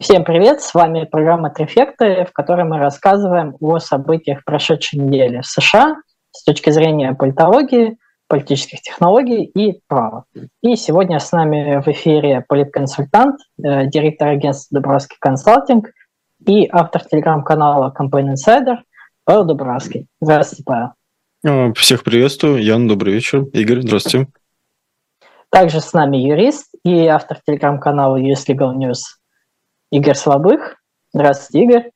[0.00, 5.46] Всем привет, с вами программа «Трефекты», в которой мы рассказываем о событиях прошедшей недели в
[5.46, 5.96] США
[6.30, 10.24] с точки зрения политологии, политических технологий и права.
[10.62, 15.90] И сегодня с нами в эфире политконсультант, э, директор агентства «Дубровский консалтинг»
[16.46, 18.78] и автор телеграм-канала Campaign Insider
[19.24, 20.06] Павел Дубровский.
[20.22, 21.74] Здравствуйте, Павел.
[21.74, 22.64] Всех приветствую.
[22.64, 23.42] Ян, добрый вечер.
[23.52, 24.28] Игорь, здравствуйте.
[25.50, 29.19] Также с нами юрист и автор телеграм-канала US Legal News
[29.90, 30.76] Игорь Слабых.
[31.12, 31.90] Здравствуйте, Игорь.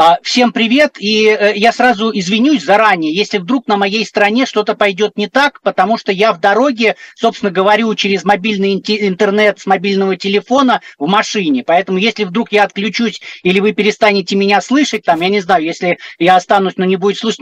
[0.00, 4.76] А, всем привет, и э, я сразу извинюсь заранее, если вдруг на моей стороне что-то
[4.76, 10.16] пойдет не так, потому что я в дороге, собственно, говорю через мобильный интернет с мобильного
[10.16, 15.30] телефона в машине, поэтому если вдруг я отключусь или вы перестанете меня слышать, там, я
[15.30, 17.40] не знаю, если я останусь, но не будет слышать,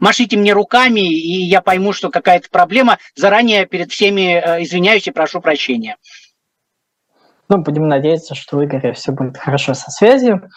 [0.00, 5.10] машите мне руками, и я пойму, что какая-то проблема, заранее перед всеми э, извиняюсь и
[5.10, 5.98] прошу прощения.
[7.48, 10.48] Ну, будем надеяться, что у Игоря все будет хорошо со связью.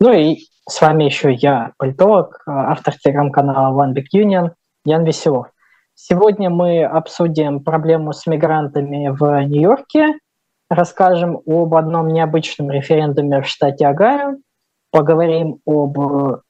[0.00, 4.52] Ну и с вами еще я, политолог, автор телеграм-канала One Big Union,
[4.84, 5.48] Ян Веселов.
[5.94, 10.18] Сегодня мы обсудим проблему с мигрантами в Нью-Йорке,
[10.68, 14.36] расскажем об одном необычном референдуме в штате Огайо,
[14.90, 15.98] поговорим об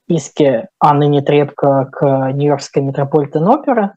[0.09, 3.95] иске Анны Нетребко к Нью-Йоркской метрополитен опера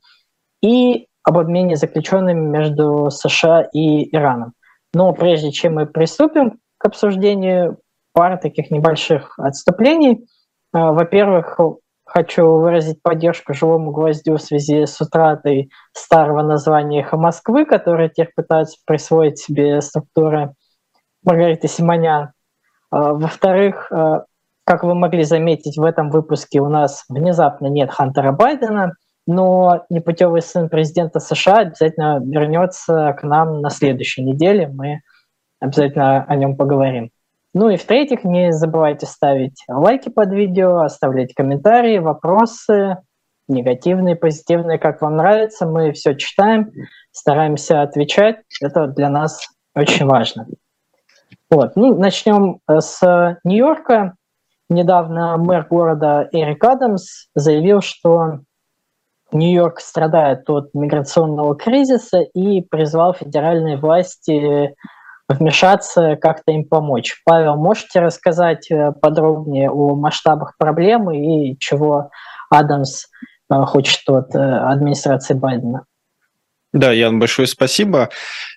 [0.62, 4.54] и об обмене заключенными между США и Ираном.
[4.94, 7.80] Но прежде чем мы приступим к обсуждению
[8.14, 10.28] пары таких небольших отступлений,
[10.74, 11.60] а, во-первых,
[12.06, 18.32] хочу выразить поддержку живому гвоздю в связи с утратой старого названия «Эхо Москвы», которое теперь
[18.36, 20.54] пытаются присвоить себе структуры
[21.24, 22.32] Маргариты Симонян.
[22.90, 24.26] А, во-вторых, а,
[24.64, 28.94] как вы могли заметить, в этом выпуске у нас внезапно нет Хантера Байдена–
[29.30, 34.68] но непутевый сын президента США обязательно вернется к нам на следующей неделе.
[34.68, 35.02] Мы
[35.60, 37.12] обязательно о нем поговорим.
[37.54, 42.98] Ну и в-третьих, не забывайте ставить лайки под видео, оставлять комментарии, вопросы,
[43.48, 45.68] негативные, позитивные, как вам нравится.
[45.68, 46.72] Мы все читаем,
[47.12, 48.38] стараемся отвечать.
[48.64, 50.48] Это для нас очень важно.
[51.52, 51.76] Вот.
[51.76, 54.16] Ну, начнем с Нью-Йорка.
[54.72, 58.40] Недавно мэр города Эрик Адамс заявил, что
[59.32, 64.76] Нью-Йорк страдает от миграционного кризиса и призвал федеральные власти
[65.30, 67.22] вмешаться, как-то им помочь.
[67.24, 72.10] Павел, можете рассказать э, подробнее о масштабах проблемы и чего
[72.50, 73.06] Адамс
[73.52, 75.86] э, хочет от э, администрации Байдена?
[76.72, 78.10] Да, Ян, большое спасибо.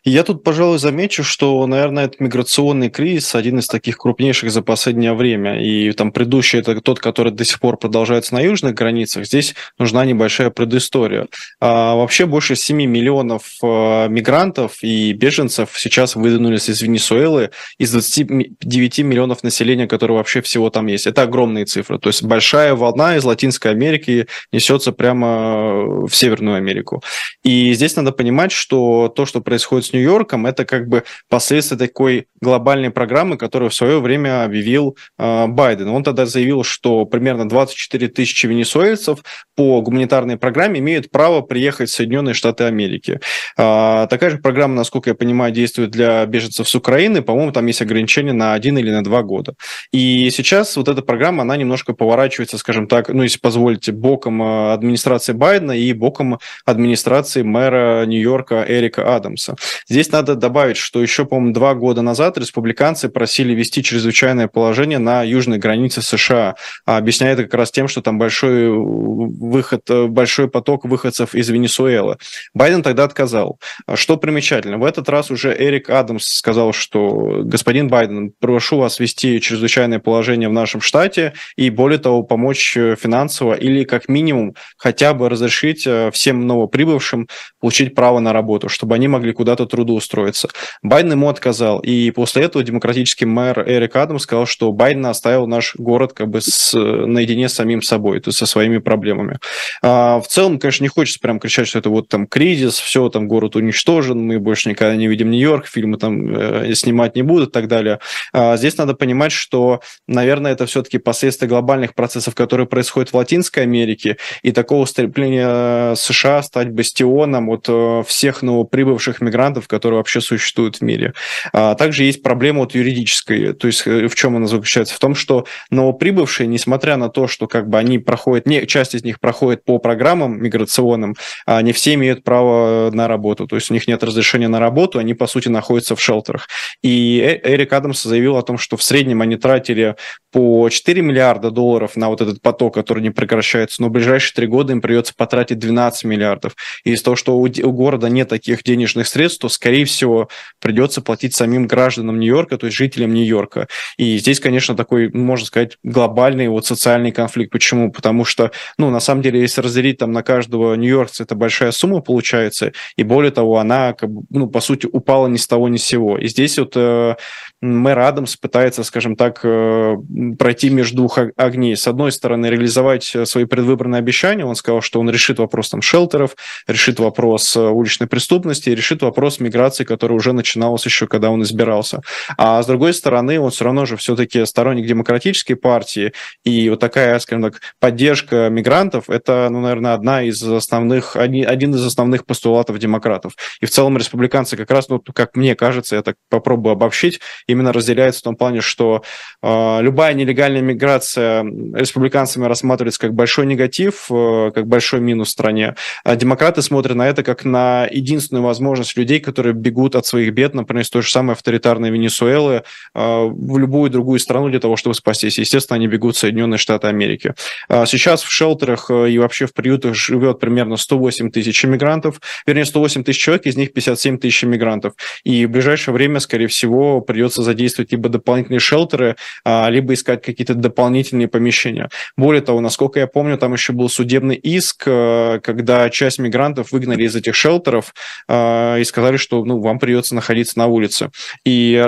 [0.04, 5.14] Я тут, пожалуй, замечу, что, наверное, это миграционный кризис один из таких крупнейших за последнее
[5.14, 5.62] время.
[5.64, 9.24] И там предыдущий это тот, который до сих пор продолжается на южных границах.
[9.24, 11.28] Здесь нужна небольшая предыстория.
[11.58, 18.98] А, вообще больше 7 миллионов а, мигрантов и беженцев сейчас выдвинулись из Венесуэлы, из 29
[18.98, 21.06] миллионов населения, которые вообще всего там есть.
[21.06, 21.98] Это огромные цифры.
[21.98, 27.02] То есть большая волна из Латинской Америки несется прямо в Северную Америку.
[27.42, 32.26] И здесь надо понимать, что то, что происходит с Нью-Йорком, это как бы последствия такой
[32.40, 35.88] глобальной программы, которую в свое время объявил э, Байден.
[35.88, 39.20] Он тогда заявил, что примерно 24 тысячи венесуэльцев
[39.54, 43.20] по гуманитарной программе имеют право приехать в Соединенные Штаты Америки.
[43.56, 47.22] Э, такая же программа, насколько я понимаю, действует для беженцев с Украины.
[47.22, 49.54] По-моему, там есть ограничения на один или на два года.
[49.92, 54.72] И сейчас вот эта программа, она немножко поворачивается, скажем так, ну, если позволите, боком а,
[54.72, 59.56] администрации Байдена и боком администрации мэра Нью-Йорка Эрика Адамса.
[59.88, 65.22] Здесь надо добавить, что еще, по-моему, два года назад республиканцы просили ввести чрезвычайное положение на
[65.22, 66.54] южной границе США,
[66.86, 72.16] а объясняя это как раз тем, что там большой выход, большой поток выходцев из Венесуэлы.
[72.54, 73.58] Байден тогда отказал.
[73.94, 79.40] Что примечательно, в этот раз уже Эрик Адамс сказал, что господин Байден, прошу вас ввести
[79.40, 85.28] чрезвычайное положение в нашем штате и, более того, помочь финансово или, как минимум, хотя бы
[85.28, 87.28] разрешить э, всем новоприбывшим
[87.60, 90.48] получить получить право на работу, чтобы они могли куда-то трудоустроиться.
[90.82, 95.74] Байден ему отказал, и после этого демократический мэр Эрик Адамс сказал, что Байден оставил наш
[95.76, 99.38] город как бы с, наедине с самим собой, то есть со своими проблемами.
[99.82, 103.28] А, в целом, конечно, не хочется прям кричать, что это вот там кризис, все, там
[103.28, 107.52] город уничтожен, мы больше никогда не видим Нью-Йорк, фильмы там э, снимать не будут и
[107.52, 107.98] так далее.
[108.32, 113.64] А, здесь надо понимать, что, наверное, это все-таки последствия глобальных процессов, которые происходят в Латинской
[113.64, 117.71] Америке, и такого стремления США стать бастионом от э,
[118.06, 121.14] всех новоприбывших мигрантов, которые вообще существуют в мире.
[121.52, 124.94] А также есть проблема вот юридической, то есть в чем она заключается?
[124.94, 129.04] В том, что новоприбывшие, несмотря на то, что как бы они проходят, не, часть из
[129.04, 131.16] них проходит по программам миграционным,
[131.62, 135.14] не все имеют право на работу, то есть у них нет разрешения на работу, они,
[135.14, 136.48] по сути, находятся в шелтерах.
[136.82, 139.96] И Эрик Адамс заявил о том, что в среднем они тратили
[140.30, 144.46] по 4 миллиарда долларов на вот этот поток, который не прекращается, но в ближайшие три
[144.46, 146.54] года им придется потратить 12 миллиардов.
[146.84, 150.28] И из-за того, что у, города нет таких денежных средств, то, скорее всего,
[150.60, 153.68] придется платить самим гражданам Нью-Йорка, то есть жителям Нью-Йорка.
[153.96, 157.52] И здесь, конечно, такой, можно сказать, глобальный вот социальный конфликт.
[157.52, 157.90] Почему?
[157.90, 162.00] Потому что, ну, на самом деле, если разделить там на каждого нью-йоркца, это большая сумма
[162.00, 165.76] получается, и более того, она, как бы, ну, по сути, упала ни с того ни
[165.76, 166.18] с сего.
[166.18, 167.16] И здесь вот э,
[167.62, 169.96] мэр Адамс пытается, скажем так, э,
[170.36, 171.76] пройти между двух огней.
[171.76, 174.44] С одной стороны, реализовать э, свои предвыборные обещания.
[174.44, 176.34] Он сказал, что он решит вопрос там шелтеров,
[176.66, 182.00] решит вопрос э, уличной преступности, решит вопрос миграции, который уже начиналась еще, когда он избирался.
[182.36, 186.12] А с другой стороны, он все равно же все-таки сторонник демократической партии,
[186.44, 191.86] и вот такая, скажем так, поддержка мигрантов, это, ну, наверное, одна из основных, один из
[191.86, 193.34] основных постулатов демократов.
[193.60, 197.20] И в целом республиканцы как раз, ну, как мне кажется, я так попробую обобщить,
[197.52, 199.02] именно разделяется в том плане, что
[199.42, 205.74] э, любая нелегальная миграция республиканцами рассматривается как большой негатив, э, как большой минус стране.
[206.04, 210.54] А демократы смотрят на это как на единственную возможность людей, которые бегут от своих бед,
[210.54, 212.62] например, из той же самой авторитарной Венесуэлы,
[212.94, 215.38] э, в любую другую страну для того, чтобы спастись.
[215.38, 217.34] Естественно, они бегут в Соединенные Штаты Америки.
[217.68, 222.64] А сейчас в шелтерах э, и вообще в приютах живет примерно 108 тысяч иммигрантов, вернее,
[222.64, 224.94] 108 тысяч человек, из них 57 тысяч иммигрантов.
[225.24, 230.54] И в ближайшее время, скорее всего, придется задействовать либо дополнительные шелтеры, а, либо искать какие-то
[230.54, 231.88] дополнительные помещения.
[232.16, 237.04] Более того, насколько я помню, там еще был судебный иск, э, когда часть мигрантов выгнали
[237.04, 237.94] из этих шелтеров
[238.28, 241.10] э, и сказали, что ну, вам придется находиться на улице.
[241.44, 241.84] И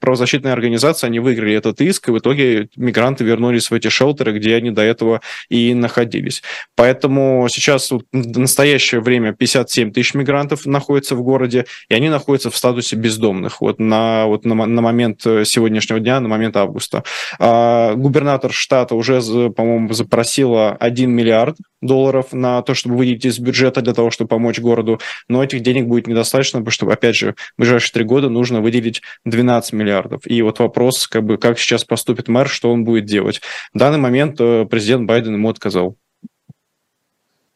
[0.00, 4.56] правозащитные организации, они выиграли этот иск, и в итоге мигранты вернулись в эти шелтеры, где
[4.56, 6.42] они до этого и находились.
[6.76, 12.56] Поэтому сейчас в настоящее время 57 тысяч мигрантов находятся в городе, и они находятся в
[12.56, 13.60] статусе бездомных.
[13.60, 17.04] Вот на, вот на, на момент сегодняшнего дня, на момент августа.
[17.38, 23.80] А, губернатор штата уже, по-моему, запросила 1 миллиард долларов на то, чтобы выйти из бюджета
[23.82, 27.60] для того, чтобы помочь городу, но этих денег будет недостаточно, потому что, опять же, в
[27.60, 30.22] ближайшие три года нужно выделить 12 миллиардов.
[30.26, 33.40] И вот вопрос, как бы, как сейчас поступит мэр, что он будет делать.
[33.72, 35.96] В данный момент э, президент Байден ему отказал.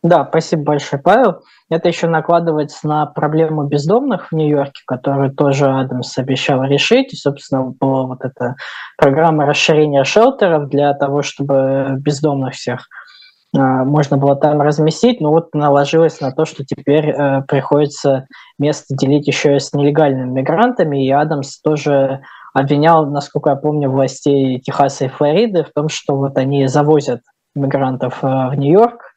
[0.03, 1.43] Да, спасибо большое, Павел.
[1.71, 7.13] Это еще накладывается на проблему бездомных в Нью-Йорке, которую тоже Адамс обещал решить.
[7.13, 8.57] И, собственно, была вот эта
[8.99, 12.89] программа расширения шелтеров для того, чтобы бездомных всех
[13.55, 18.27] а, можно было там разместить, но вот наложилось на то, что теперь э, приходится
[18.59, 22.23] место делить еще и с нелегальными мигрантами, и Адамс тоже
[22.55, 27.21] обвинял, насколько я помню, властей Техаса и Флориды в том, что вот они завозят
[27.55, 29.12] мигрантов э, в Нью-Йорк,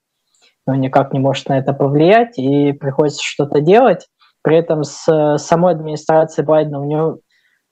[0.67, 4.07] но никак не может на это повлиять, и приходится что-то делать.
[4.41, 7.19] При этом с самой администрацией Байдена у него в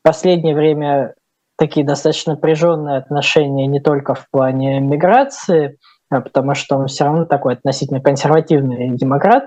[0.03, 1.13] последнее время
[1.57, 5.77] такие достаточно напряженные отношения не только в плане миграции,
[6.09, 9.45] а потому что он все равно такой относительно консервативный демократ,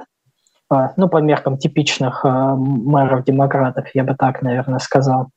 [0.69, 5.29] а, ну, по меркам типичных а, мэров-демократов, я бы так, наверное, сказал.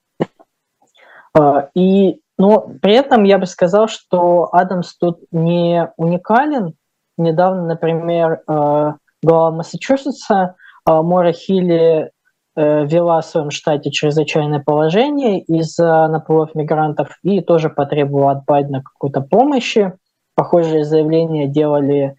[1.75, 6.73] И, но при этом я бы сказал, что Адамс тут не уникален,
[7.19, 10.55] недавно, например, э, глава Массачусетса
[10.87, 12.11] э, Мора Хилли
[12.55, 18.81] э, вела в своем штате чрезвычайное положение из-за наплывов мигрантов и тоже потребовала от Байдена
[18.81, 19.93] какой-то помощи.
[20.35, 22.15] Похожие заявления делали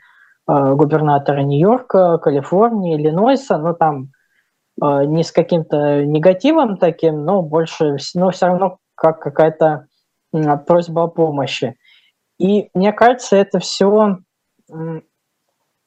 [0.47, 4.09] губернаторы Нью-Йорка, Калифорнии, Иллинойса, но там
[4.77, 9.87] не с каким-то негативом таким, но больше, но все равно как какая-то
[10.67, 11.77] просьба о помощи.
[12.39, 14.19] И мне кажется, это все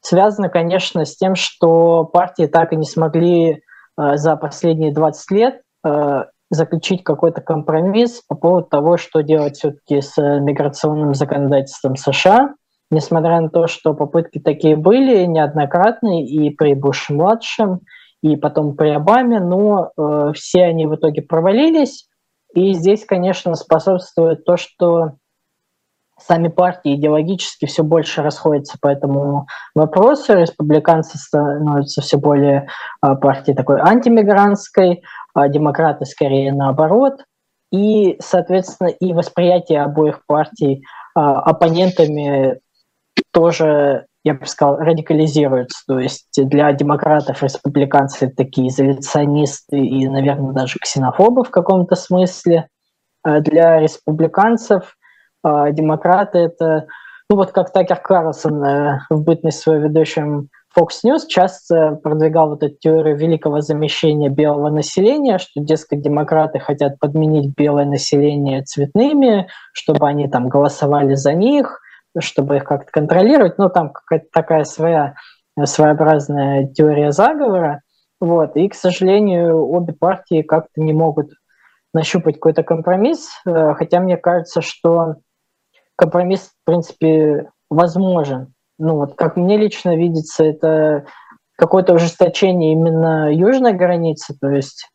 [0.02, 5.62] связано, конечно, с тем, что партии так и не смогли э, за последние 20 лет
[5.86, 12.54] э, заключить какой-то компромисс по поводу того, что делать все-таки с миграционным законодательством США,
[12.92, 17.80] несмотря на то, что попытки такие были неоднократные и при Буше-младшем,
[18.22, 22.08] и потом при Обаме, но э, все они в итоге провалились.
[22.54, 25.14] И здесь, конечно, способствует то, что
[26.20, 30.34] сами партии идеологически все больше расходятся по этому вопросу.
[30.34, 32.68] Республиканцы становятся все более
[33.02, 35.04] а, партией такой антимигрантской,
[35.34, 37.24] а демократы скорее наоборот.
[37.72, 40.84] И, соответственно, и восприятие обоих партий
[41.16, 42.60] а, оппонентами
[43.32, 45.84] тоже я бы сказал, радикализируются.
[45.86, 52.70] То есть для демократов, республиканцы такие изоляционисты и, наверное, даже ксенофобы в каком-то смысле.
[53.24, 54.96] А для республиканцев
[55.44, 56.88] а, демократы это,
[57.30, 62.64] ну вот как Такер Карлсон э, в бытность свою ведущим Fox News часто продвигал вот
[62.64, 70.08] эту теорию великого замещения белого населения, что, дескать, демократы хотят подменить белое население цветными, чтобы
[70.08, 71.80] они там голосовали за них,
[72.18, 73.60] чтобы их как-то контролировать.
[73.60, 75.14] Ну, там какая-то такая своя
[75.64, 77.82] своеобразная теория заговора.
[78.20, 78.56] Вот.
[78.56, 81.32] И, к сожалению, обе партии как-то не могут
[81.94, 85.18] нащупать какой-то компромисс, э, хотя мне кажется, что
[85.96, 88.54] компромисс, в принципе, возможен.
[88.80, 91.06] Ну вот, как мне лично видится, это
[91.58, 94.90] какое-то ужесточение именно южной границы, то есть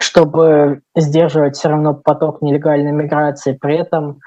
[0.00, 4.18] чтобы сдерживать все равно поток нелегальной миграции, при этом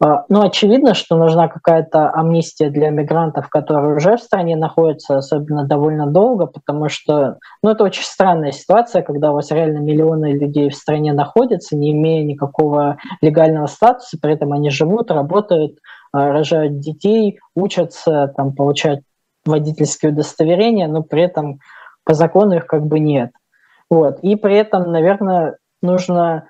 [0.00, 6.06] ну, очевидно, что нужна какая-то амнистия для мигрантов, которые уже в стране находятся, особенно довольно
[6.06, 10.74] долго, потому что, ну, это очень странная ситуация, когда у вас реально миллионы людей в
[10.74, 15.78] стране находятся, не имея никакого легального статуса, при этом они живут, работают,
[16.12, 19.00] а, рожают детей, учатся, там, получают
[19.46, 21.60] водительские удостоверения, но при этом
[22.04, 23.30] по закону их как бы нет.
[23.88, 24.18] Вот.
[24.20, 26.48] И при этом, наверное, нужно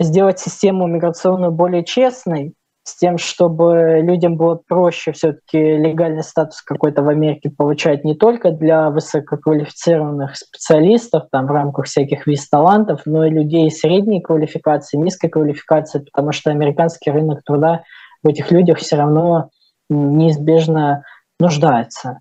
[0.00, 2.54] сделать систему миграционную более честной,
[2.88, 8.50] с тем, чтобы людям было проще все-таки легальный статус какой-то в Америке получать не только
[8.50, 15.28] для высококвалифицированных специалистов там, в рамках всяких виз талантов, но и людей средней квалификации, низкой
[15.28, 17.82] квалификации, потому что американский рынок труда
[18.22, 19.50] в этих людях все равно
[19.90, 21.04] неизбежно
[21.38, 22.20] нуждается.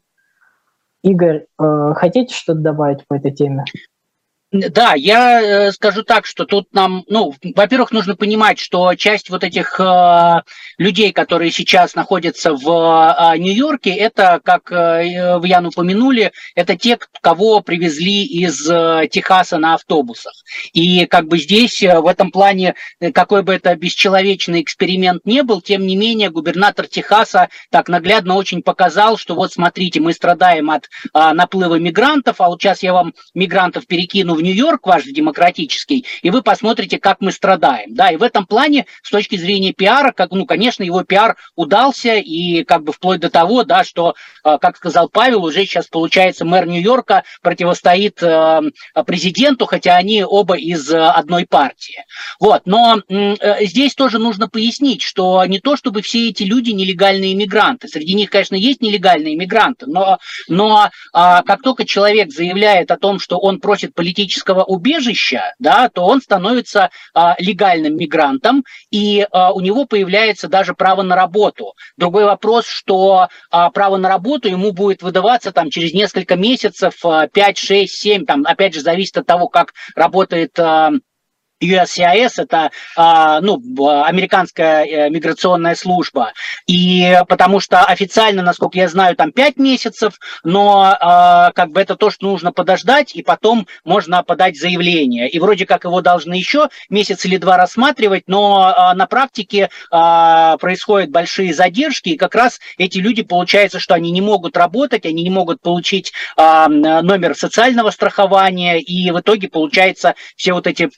[1.01, 3.63] Игорь, э, хотите что-то добавить по этой теме?
[4.54, 9.44] Да, я э, скажу так, что тут нам, ну, во-первых, нужно понимать, что часть вот
[9.44, 10.42] этих э,
[10.77, 17.60] людей, которые сейчас находятся в э, Нью-Йорке, это, как э, Ян упомянули, это те, кого
[17.60, 20.32] привезли из э, Техаса на автобусах.
[20.72, 25.44] И как бы здесь э, в этом плане, э, какой бы это бесчеловечный эксперимент не
[25.44, 30.72] был, тем не менее губернатор Техаса так наглядно очень показал, что вот смотрите, мы страдаем
[30.72, 36.06] от э, наплыва мигрантов, а вот сейчас я вам мигрантов перекину в Нью-Йорк ваш демократический,
[36.22, 37.94] и вы посмотрите, как мы страдаем.
[37.94, 42.15] Да, и в этом плане, с точки зрения пиара, как, ну, конечно, его пиар удался,
[42.15, 46.46] и как бы вплоть до того, да, что, а, как сказал Павел, уже сейчас получается
[46.46, 48.62] мэр Нью-Йорка противостоит э,
[49.06, 52.06] президенту, хотя они оба из э, одной партии.
[52.39, 57.34] Вот, но э, здесь тоже нужно пояснить, что не то, чтобы все эти люди нелегальные
[57.34, 62.98] иммигранты, среди них, конечно, есть нелегальные иммигранты, но, но а, как только человек заявляет о
[62.98, 69.25] том, что он просит политического политического убежища, да, то он становится а, легальным мигрантом, и
[69.31, 71.74] а, у него появляется даже право на работу.
[71.98, 77.27] Другой вопрос, что а, право на работу ему будет выдаваться там через несколько месяцев, а,
[77.27, 80.91] 5, 6, 7, там, опять же, зависит от того, как работает а,
[81.61, 83.61] USCIS– это а, ну,
[84.03, 86.33] американская э, миграционная служба.
[86.67, 91.95] И потому что официально, насколько я знаю, там 5 месяцев, но а, как бы это
[91.95, 95.29] то, что нужно подождать, и потом можно подать заявление.
[95.29, 101.09] И вроде как его должны еще месяц или два рассматривать, но а, на практике происходят
[101.09, 105.29] большие задержки, и как раз эти люди, получается, что они не могут работать, они не
[105.29, 110.89] могут получить номер социального страхования, и в итоге, получается, все вот эти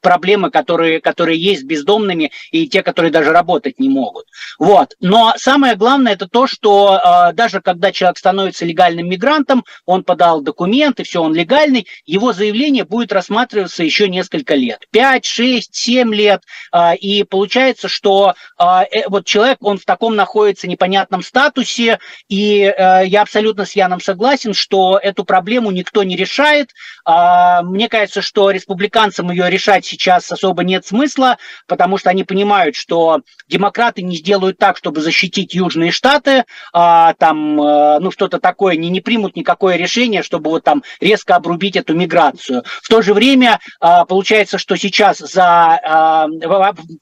[0.00, 4.26] проблемы, которые, которые есть с бездомными и те, которые даже работать не могут.
[4.58, 4.94] Вот.
[5.00, 10.40] Но самое главное это то, что э, даже когда человек становится легальным мигрантом, он подал
[10.40, 14.86] документы, все, он легальный, его заявление будет рассматриваться еще несколько лет.
[14.90, 16.42] 5, 6, 7 лет.
[16.72, 18.64] Э, и получается, что э,
[19.08, 24.54] вот человек, он в таком находится непонятном статусе, и э, я абсолютно с Яном согласен,
[24.54, 26.72] что эту проблему никто не решает.
[27.06, 32.76] Э, мне кажется, что республиканцам ее решать сейчас особо нет смысла, потому что они понимают,
[32.76, 38.76] что демократы не сделают так, чтобы защитить Южные Штаты, а, там, а, ну, что-то такое,
[38.76, 42.62] не, не примут никакое решение, чтобы вот там резко обрубить эту миграцию.
[42.82, 46.26] В то же время а, получается, что сейчас за, а,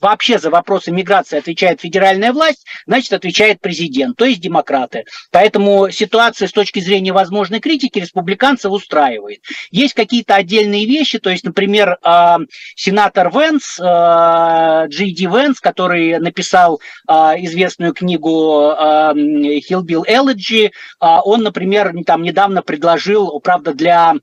[0.00, 5.04] вообще за вопросы миграции отвечает федеральная власть, значит, отвечает президент, то есть демократы.
[5.30, 9.40] Поэтому ситуация с точки зрения возможной критики республиканцев устраивает.
[9.70, 12.38] Есть какие-то отдельные вещи, то есть, например, а,
[12.76, 21.42] сенатор Венс, э, Джей Ди Венс, который написал э, известную книгу э, Hillbill Elegy, он,
[21.42, 24.14] например, там недавно предложил, правда, для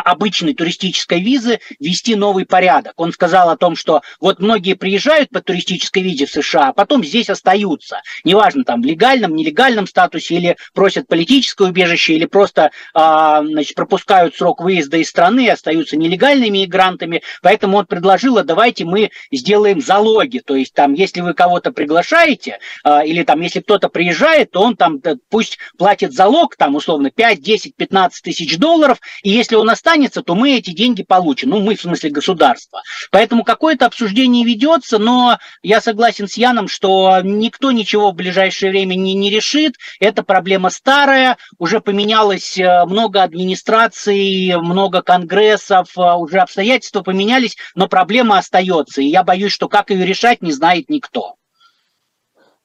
[0.00, 2.94] обычной туристической визы ввести новый порядок.
[2.96, 7.04] Он сказал о том, что вот многие приезжают по туристической визе в США, а потом
[7.04, 8.02] здесь остаются.
[8.24, 14.36] Неважно, там, в легальном, нелегальном статусе, или просят политическое убежище, или просто а, значит, пропускают
[14.36, 17.22] срок выезда из страны и остаются нелегальными мигрантами.
[17.42, 20.38] Поэтому он предложил, а давайте мы сделаем залоги.
[20.38, 24.76] То есть там, если вы кого-то приглашаете, а, или там, если кто-то приезжает, то он
[24.76, 25.00] там
[25.30, 30.34] пусть платит залог, там, условно, 5, 10, 15 тысяч долларов, и если он останется, то
[30.34, 31.50] мы эти деньги получим.
[31.50, 32.82] Ну, мы, в смысле, государство.
[33.10, 38.94] Поэтому какое-то обсуждение ведется, но я согласен с Яном, что никто ничего в ближайшее время
[38.94, 39.76] не, не решит.
[39.98, 47.88] Эта проблема старая, уже поменялось э, много администраций, много конгрессов, э, уже обстоятельства поменялись, но
[47.88, 49.00] проблема остается.
[49.00, 51.36] И я боюсь, что как ее решать, не знает никто.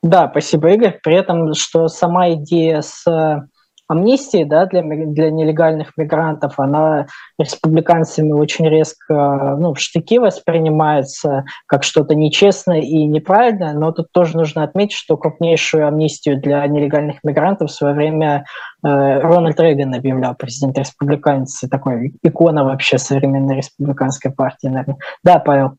[0.02, 1.00] Да, спасибо, Игорь.
[1.02, 3.48] При этом, что сама идея с э,
[3.94, 7.08] амнистии да, для, для нелегальных мигрантов, она
[7.40, 14.38] республиканцами очень резко ну, в штыки воспринимается как что-то нечестное и неправильное, но тут тоже
[14.38, 18.46] нужно отметить, что крупнейшую амнистию для нелегальных мигрантов в свое время
[18.84, 24.98] э, Рональд Рейган объявлял, президент республиканец, такой икона вообще современной республиканской партии, наверное.
[25.24, 25.78] Да, Павел.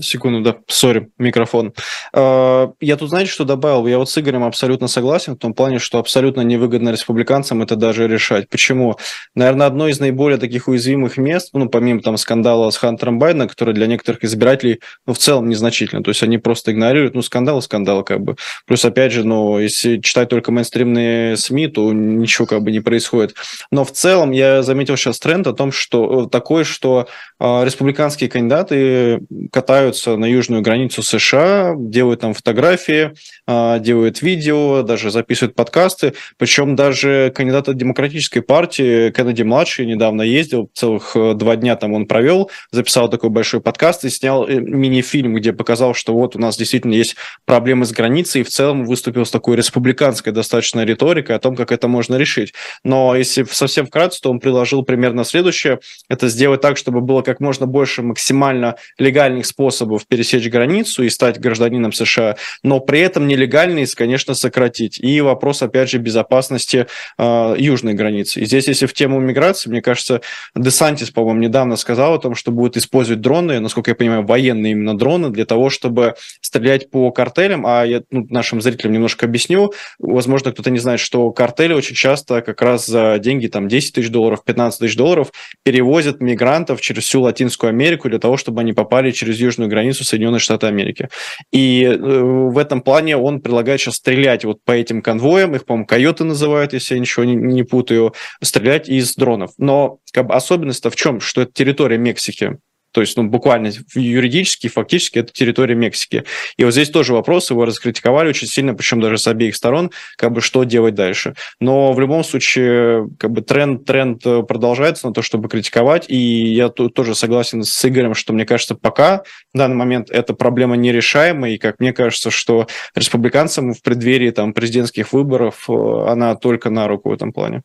[0.00, 1.72] Секунду, да, сори, микрофон.
[2.12, 3.86] А, я тут, знаете, что добавил?
[3.86, 8.08] Я вот с Игорем абсолютно согласен в том плане, что абсолютно невыгодно республиканцам это даже
[8.08, 8.48] решать.
[8.48, 8.96] Почему?
[9.36, 13.72] Наверное, одно из наиболее таких уязвимых мест, ну, помимо там скандала с Хантером Байденом, который
[13.72, 16.02] для некоторых избирателей, ну, в целом незначительно.
[16.02, 18.34] То есть они просто игнорируют, ну, скандал скандал как бы.
[18.66, 23.36] Плюс, опять же, ну, если читать только мейнстримные СМИ, то ничего как бы не происходит.
[23.70, 27.06] Но в целом я заметил сейчас тренд о том, что э, такой, что
[27.38, 29.20] э, республиканские кандидаты
[29.52, 33.12] катают выбираются на южную границу США, делают там фотографии,
[33.46, 36.14] а, делают видео, даже записывают подкасты.
[36.38, 42.06] Причем даже кандидат от демократической партии Кеннеди-младший недавно ездил, целых э, два дня там он
[42.06, 46.56] провел, записал такой большой подкаст и снял э, мини-фильм, где показал, что вот у нас
[46.56, 51.38] действительно есть проблемы с границей, и в целом выступил с такой республиканской достаточно риторикой о
[51.38, 52.54] том, как это можно решить.
[52.84, 55.80] Но если совсем вкратце, то он приложил примерно следующее.
[56.08, 61.10] Это сделать так, чтобы было как можно больше максимально легальных способов способов пересечь границу и
[61.10, 65.00] стать гражданином США, но при этом нелегальность, конечно, сократить.
[65.00, 66.86] И вопрос, опять же, безопасности
[67.18, 68.40] э, южной границы.
[68.40, 70.20] И здесь, если в тему миграции, мне кажется,
[70.54, 74.96] Десантис, по-моему, недавно сказал о том, что будет использовать дроны, насколько я понимаю, военные именно
[74.96, 77.66] дроны, для того, чтобы стрелять по картелям.
[77.66, 79.72] А я ну, нашим зрителям немножко объясню.
[79.98, 84.10] Возможно, кто-то не знает, что картели очень часто как раз за деньги, там, 10 тысяч
[84.10, 85.32] долларов, 15 тысяч долларов
[85.64, 90.04] перевозят мигрантов через всю Латинскую Америку для того, чтобы они попали через Южную южную границу
[90.04, 91.08] Соединенных Штатов Америки.
[91.52, 95.86] И э, в этом плане он предлагает сейчас стрелять вот по этим конвоям, их, по-моему,
[95.86, 99.52] койоты называют, если я ничего не, не путаю, стрелять из дронов.
[99.58, 101.20] Но как бы, особенность-то в чем?
[101.20, 102.58] Что это территория Мексики.
[102.94, 106.22] То есть, ну, буквально юридически, фактически это территория Мексики.
[106.56, 110.30] И вот здесь тоже вопрос, его раскритиковали очень сильно, причем даже с обеих сторон, как
[110.30, 111.34] бы что делать дальше.
[111.58, 116.16] Но в любом случае, как бы тренд, тренд э, продолжается на то, чтобы критиковать, и
[116.54, 120.76] я тут тоже согласен с Игорем, что, мне кажется, пока в данный момент эта проблема
[120.76, 125.72] нерешаемая, и как мне кажется, что республиканцам в преддверии там президентских выборов э,
[126.06, 127.62] она только на руку в этом плане.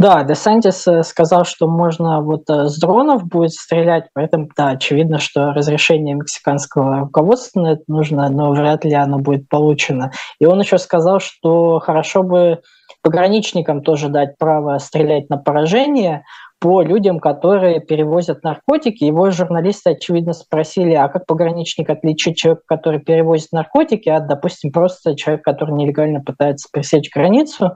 [0.00, 5.18] Да, Десантис э, сказал, что можно вот э, с дронов будет стрелять, поэтому, да, очевидно,
[5.18, 10.10] что разрешение мексиканского руководства на это нужно, но вряд ли оно будет получено.
[10.38, 12.62] И он еще сказал, что хорошо бы
[13.02, 16.24] пограничникам тоже дать право стрелять на поражение
[16.60, 19.04] по людям, которые перевозят наркотики.
[19.04, 25.14] Его журналисты, очевидно, спросили, а как пограничник отличить человека, который перевозит наркотики, от, допустим, просто
[25.14, 27.72] человека, который нелегально пытается пересечь границу.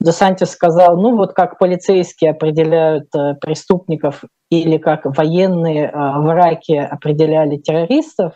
[0.00, 6.82] Десантис сказал, ну вот как полицейские определяют э, преступников или как военные э, в Ираке
[6.82, 8.34] определяли террористов,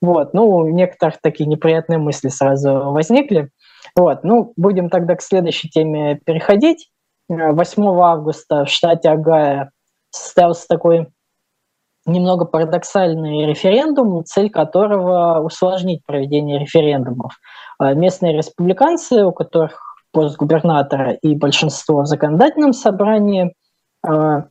[0.00, 3.50] вот, ну, у некоторых такие неприятные мысли сразу возникли.
[3.96, 6.90] Вот, ну, будем тогда к следующей теме переходить.
[7.28, 9.70] 8 э, августа в штате Агая
[10.10, 11.08] состоялся такой
[12.06, 17.32] немного парадоксальный референдум, цель которого усложнить проведение референдумов.
[17.80, 19.83] Местные республиканцы, у которых
[20.14, 23.54] пост губернатора и большинство в законодательном собрании
[24.06, 24.44] а,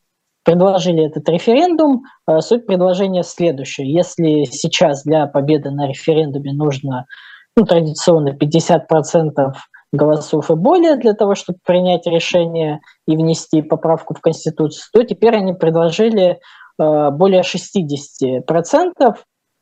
[0.43, 2.03] предложили этот референдум.
[2.27, 3.91] А, суть предложения следующая.
[3.91, 7.05] Если сейчас для победы на референдуме нужно
[7.55, 9.53] ну, традиционно 50%
[9.93, 15.35] голосов и более для того, чтобы принять решение и внести поправку в Конституцию, то теперь
[15.35, 16.39] они предложили
[16.77, 18.43] а, более 60%,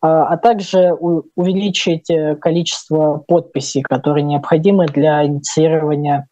[0.01, 6.27] а, а также увеличить э, количество подписей, которые необходимы для инициирования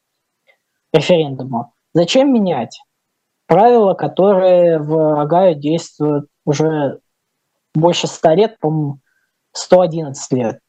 [0.91, 1.71] референдума.
[1.93, 2.81] зачем менять
[3.47, 6.99] правила, которые в Огайо действуют уже
[7.75, 8.99] больше 100 лет, по-моему,
[9.53, 10.59] 111 лет?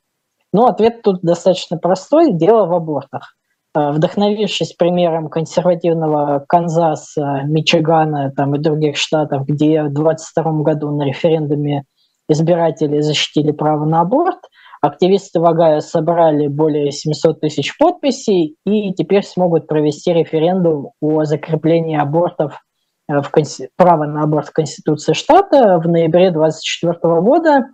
[0.53, 2.33] Ну, ответ тут достаточно простой.
[2.33, 3.37] Дело в абортах.
[3.75, 11.05] Э, вдохновившись примером консервативного Канзаса, Мичигана там, и других штатов, где в 2022 году на
[11.05, 11.85] референдуме
[12.31, 14.39] избиратели защитили право на аборт,
[14.81, 21.99] активисты в Огайо собрали более 700 тысяч подписей и теперь смогут провести референдум о закреплении
[21.99, 22.61] абортов
[23.09, 23.69] э, в конси...
[23.77, 27.67] права на аборт в Конституции штата в ноябре 2024 года.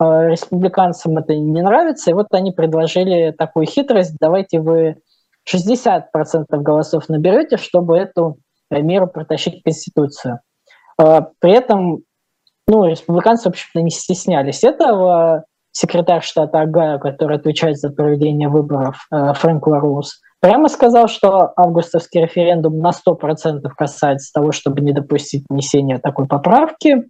[0.00, 4.96] Э, республиканцам это не нравится, и вот они предложили такую хитрость, давайте вы
[5.50, 6.02] 60%
[6.50, 8.38] голосов наберете, чтобы эту
[8.70, 10.40] э, меру протащить в Конституцию.
[10.98, 12.02] А, при этом
[12.68, 15.44] ну, республиканцы, в общем-то, не стеснялись этого.
[15.72, 22.20] Секретарь штата Агая, который отвечает за проведение выборов, э, Фрэнк Лароус, прямо сказал, что августовский
[22.20, 27.08] референдум на 100% касается того, чтобы не допустить внесения такой поправки.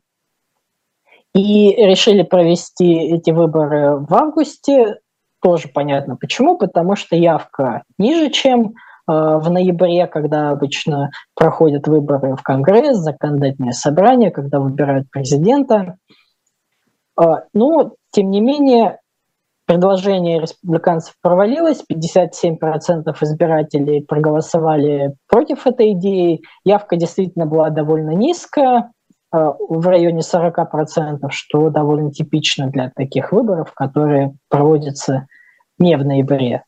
[1.34, 4.98] И решили провести эти выборы в августе
[5.42, 8.74] тоже понятно почему, потому что явка ниже, чем
[9.06, 15.96] в ноябре, когда обычно проходят выборы в Конгресс, законодательное собрание, когда выбирают президента.
[17.20, 18.98] Э, ну, тем не менее,
[19.66, 28.92] предложение республиканцев провалилось, 57% избирателей проголосовали против этой идеи, явка действительно была довольно низкая,
[29.34, 35.26] Э, в районе 40%, что довольно типично для таких выборов, которые проводятся
[35.78, 36.64] не в ноябре.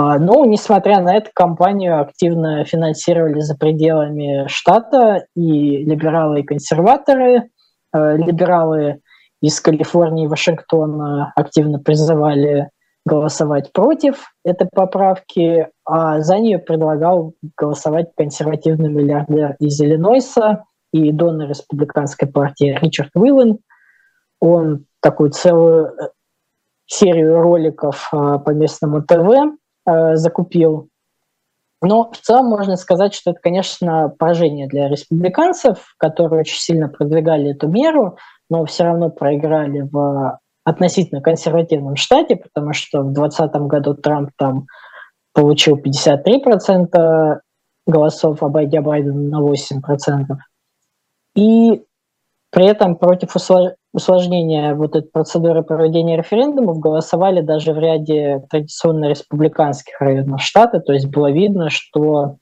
[0.00, 7.50] А, но, несмотря на это, кампанию активно финансировали за пределами штата и либералы, и консерваторы.
[7.92, 9.00] Э, либералы
[9.42, 12.70] из Калифорнии и Вашингтона активно призывали
[13.04, 21.48] голосовать против этой поправки, а за нее предлагал голосовать консервативный миллиардер из Иллинойса и донор
[21.48, 23.58] республиканской партии Ричард Уиллен.
[24.38, 26.10] Он такую целую э,
[26.86, 29.58] серию роликов э, по местному ТВ
[29.88, 30.88] э, закупил.
[31.80, 37.52] Но в целом можно сказать, что это, конечно, поражение для республиканцев, которые очень сильно продвигали
[37.52, 38.18] эту меру,
[38.50, 44.66] но все равно проиграли в относительно консервативном штате, потому что в 2020 году Трамп там
[45.32, 47.40] получил 53%
[47.86, 50.36] голосов, обойдя Байдена на 8%.
[51.34, 51.82] И
[52.50, 53.36] при этом против
[53.92, 60.92] усложнения вот этой процедуры проведения референдумов голосовали даже в ряде традиционно республиканских районов штата, то
[60.92, 62.36] есть было видно, что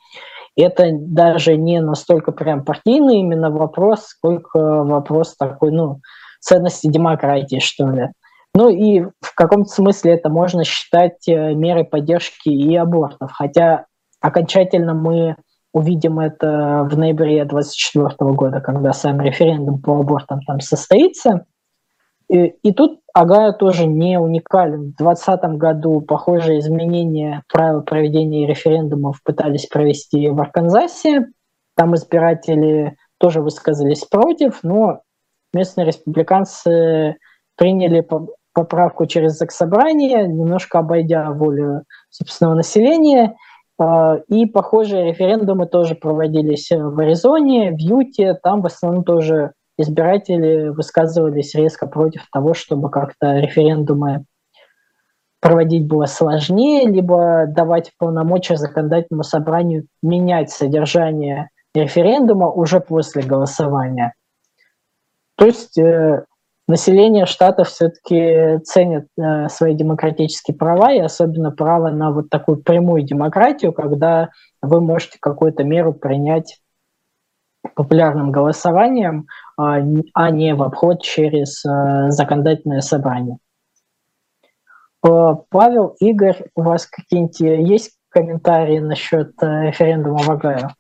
[0.57, 6.01] это даже не настолько прям партийный именно вопрос, сколько вопрос такой, ну,
[6.41, 8.09] ценности демократии, что ли.
[8.55, 13.85] Ну и в каком-то смысле это можно считать э, мерой поддержки и абортов, хотя
[14.23, 15.37] окончательно мы
[15.77, 21.45] увидим это в ноябре 2024 года, когда сам референдум по абортам там состоится.
[22.31, 24.95] И, и тут Агая тоже не уникален.
[24.95, 31.27] В 2020 году похожие изменения правил проведения референдумов пытались провести в Арканзасе.
[31.77, 35.03] Там избиратели тоже высказались против, но
[35.53, 37.17] местные республиканцы
[37.55, 38.03] приняли
[38.55, 43.37] поправку через заксобрание, немножко обойдя волю собственного населения,
[44.29, 48.35] и похожие референдумы тоже проводились в Аризоне, в Юте.
[48.43, 54.25] Там в основном тоже избиратели высказывались резко против того, чтобы как-то референдумы
[55.41, 64.15] проводить было сложнее, либо давать полномочия законодательному собранию менять содержание референдума уже после голосования.
[65.37, 66.25] То есть э,
[66.69, 73.03] население штата все-таки ценит э, свои демократические права, и особенно право на вот такую прямую
[73.03, 74.31] демократию, когда
[74.63, 76.61] вы можете какую-то меру принять
[77.75, 79.27] популярным голосованием,
[79.57, 79.79] а,
[80.15, 83.39] а не в обход через э, законодательное собрание.
[85.07, 90.71] Э, Павел, Игорь, у вас какие-нибудь есть комментарии насчет референдума в Огайо?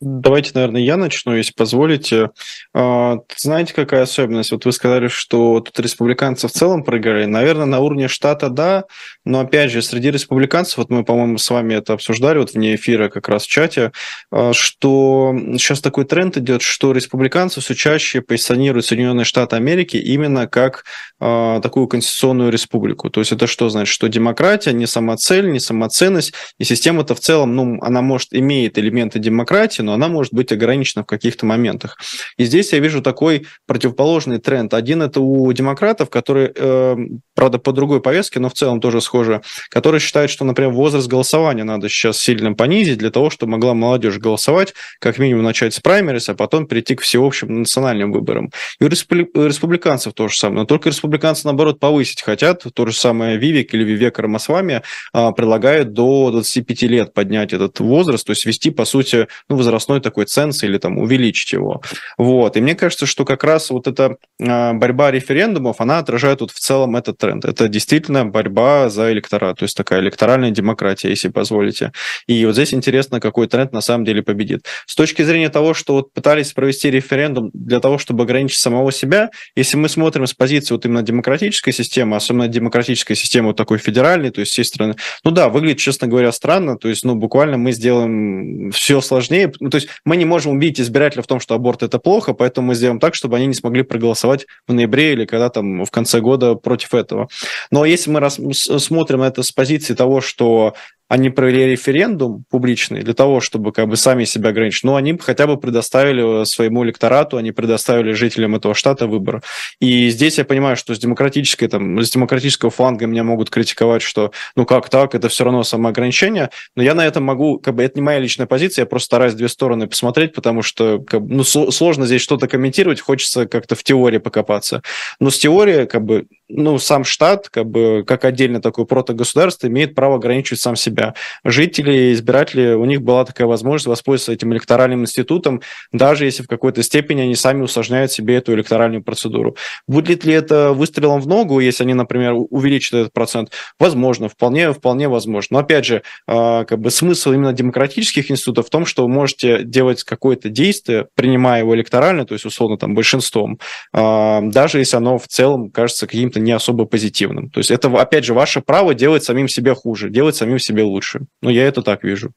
[0.00, 2.30] Давайте, наверное, я начну, если позволите.
[2.74, 4.50] А, знаете, какая особенность?
[4.50, 7.26] Вот вы сказали, что тут республиканцы в целом проиграли.
[7.26, 8.84] Наверное, на уровне штата да,
[9.24, 13.08] но опять же, среди республиканцев, вот мы, по-моему, с вами это обсуждали вот вне эфира
[13.08, 13.92] как раз в чате,
[14.32, 20.48] а, что сейчас такой тренд идет, что республиканцы все чаще позиционируют Соединенные Штаты Америки именно
[20.48, 20.84] как
[21.20, 23.10] а, такую конституционную республику.
[23.10, 23.94] То есть это что значит?
[23.94, 29.18] Что демократия не самоцель, не самоценность, и система-то в целом, ну, она, может, имеет элементы
[29.18, 31.98] демократии, но она может быть ограничена в каких-то моментах.
[32.36, 34.74] И здесь я вижу такой противоположный тренд.
[34.74, 36.96] Один это у демократов, которые, э,
[37.34, 41.64] правда, по другой повестке, но в целом тоже схоже, которые считают, что, например, возраст голосования
[41.64, 46.28] надо сейчас сильно понизить для того, чтобы могла молодежь голосовать, как минимум начать с праймерис,
[46.28, 48.50] а потом перейти к всеобщим национальным выборам.
[48.80, 50.60] И у республиканцев то же самое.
[50.60, 52.64] Но только республиканцы, наоборот, повысить хотят.
[52.74, 58.26] То же самое Вивик или Вивек Рамасвами а, предлагают до 25 лет поднять этот возраст,
[58.26, 61.82] то есть вести, по сути, ну, возрастной такой ценз или там увеличить его.
[62.18, 62.56] Вот.
[62.56, 66.58] И мне кажется, что как раз вот эта а, борьба референдумов, она отражает вот в
[66.58, 67.44] целом этот тренд.
[67.44, 71.92] Это действительно борьба за электорат, то есть такая электоральная демократия, если позволите.
[72.26, 74.66] И вот здесь интересно, какой тренд на самом деле победит.
[74.86, 79.30] С точки зрения того, что вот пытались провести референдум для того, чтобы ограничить самого себя,
[79.56, 84.30] если мы смотрим с позиции вот именно демократической системы, особенно демократической системы вот такой федеральной,
[84.30, 87.72] то есть с страны, ну да, выглядит, честно говоря, странно, то есть, ну, буквально мы
[87.72, 91.82] сделаем все сложнее, ну, то есть мы не можем убедить избирателя в том, что аборт
[91.82, 95.48] это плохо, поэтому мы сделаем так, чтобы они не смогли проголосовать в ноябре или когда
[95.48, 97.28] там в конце года против этого.
[97.70, 100.74] Но если мы рас- смотрим это с позиции того, что
[101.08, 105.46] они провели референдум публичный для того, чтобы как бы сами себя ограничить, но они хотя
[105.46, 109.42] бы предоставили своему электорату, они предоставили жителям этого штата выбор.
[109.80, 114.32] И здесь я понимаю, что с демократической, там, с демократического фланга меня могут критиковать, что
[114.56, 117.98] ну как так, это все равно самоограничение, но я на этом могу, как бы это
[117.98, 122.06] не моя личная позиция, я просто стараюсь две стороны посмотреть, потому что как ну, сложно
[122.06, 124.82] здесь что-то комментировать, хочется как-то в теории покопаться.
[125.20, 129.94] Но с теорией, как бы, ну, сам штат, как бы, как отдельно такое протогосударство, имеет
[129.94, 131.14] право ограничивать сам себя.
[131.42, 136.82] Жители, избиратели, у них была такая возможность воспользоваться этим электоральным институтом, даже если в какой-то
[136.82, 139.56] степени они сами усложняют себе эту электоральную процедуру.
[139.88, 143.50] Будет ли это выстрелом в ногу, если они, например, увеличат этот процент?
[143.78, 145.54] Возможно, вполне, вполне возможно.
[145.54, 149.64] Но, опять же, а, как бы смысл именно демократических институтов в том, что вы можете
[149.64, 153.58] делать какое-то действие, принимая его электорально, то есть, условно, там, большинством,
[153.92, 157.50] а, даже если оно в целом кажется каким-то не особо позитивным.
[157.50, 161.22] То есть это, опять же, ваше право делать самим себе хуже, делать самим себе лучше.
[161.42, 162.32] Ну, я это так вижу.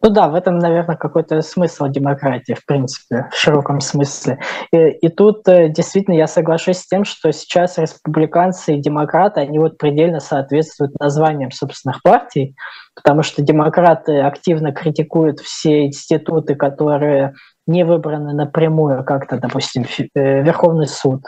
[0.00, 4.38] Ну да, в этом, наверное, какой-то смысл демократии, в принципе, в широком смысле.
[4.72, 9.58] И, и тут э, действительно я соглашусь с тем, что сейчас республиканцы и демократы, они
[9.58, 12.54] вот предельно соответствуют названиям собственных партий,
[12.94, 17.34] потому что демократы активно критикуют все институты, которые
[17.66, 21.24] не выбраны напрямую, как-то, допустим, э, Верховный суд,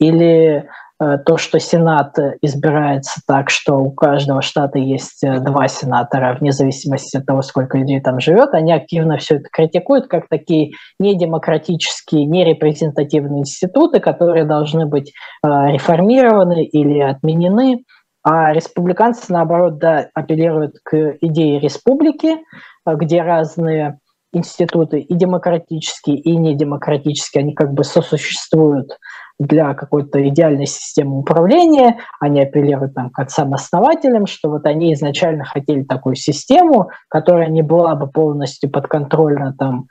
[0.00, 6.50] или то, что Сенат избирается так, что у каждого штата есть э, два сенатора, вне
[6.50, 12.26] зависимости от того, сколько людей там живет, они активно все это критикуют как такие недемократические,
[12.26, 15.12] нерепрезентативные институты, которые должны быть
[15.44, 17.84] э, реформированы или отменены.
[18.24, 22.38] А республиканцы, наоборот, да, апеллируют к идее республики,
[22.84, 24.00] где разные
[24.32, 28.98] институты и демократические, и недемократические, они как бы сосуществуют
[29.38, 35.84] для какой-то идеальной системы управления, они апеллируют там, к отцам-основателям, что вот они изначально хотели
[35.84, 39.86] такую систему, которая не была бы полностью подконтрольна там,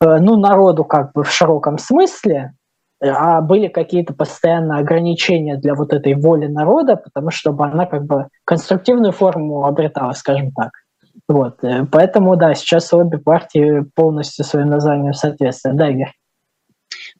[0.00, 2.54] э, ну, народу как бы в широком смысле,
[3.02, 8.28] а были какие-то постоянные ограничения для вот этой воли народа, потому чтобы она как бы
[8.44, 10.70] конструктивную форму обретала, скажем так.
[11.28, 11.62] Вот.
[11.62, 15.76] Э, поэтому, да, сейчас обе партии полностью своим названием соответствуют.
[15.76, 16.12] Да, Игорь?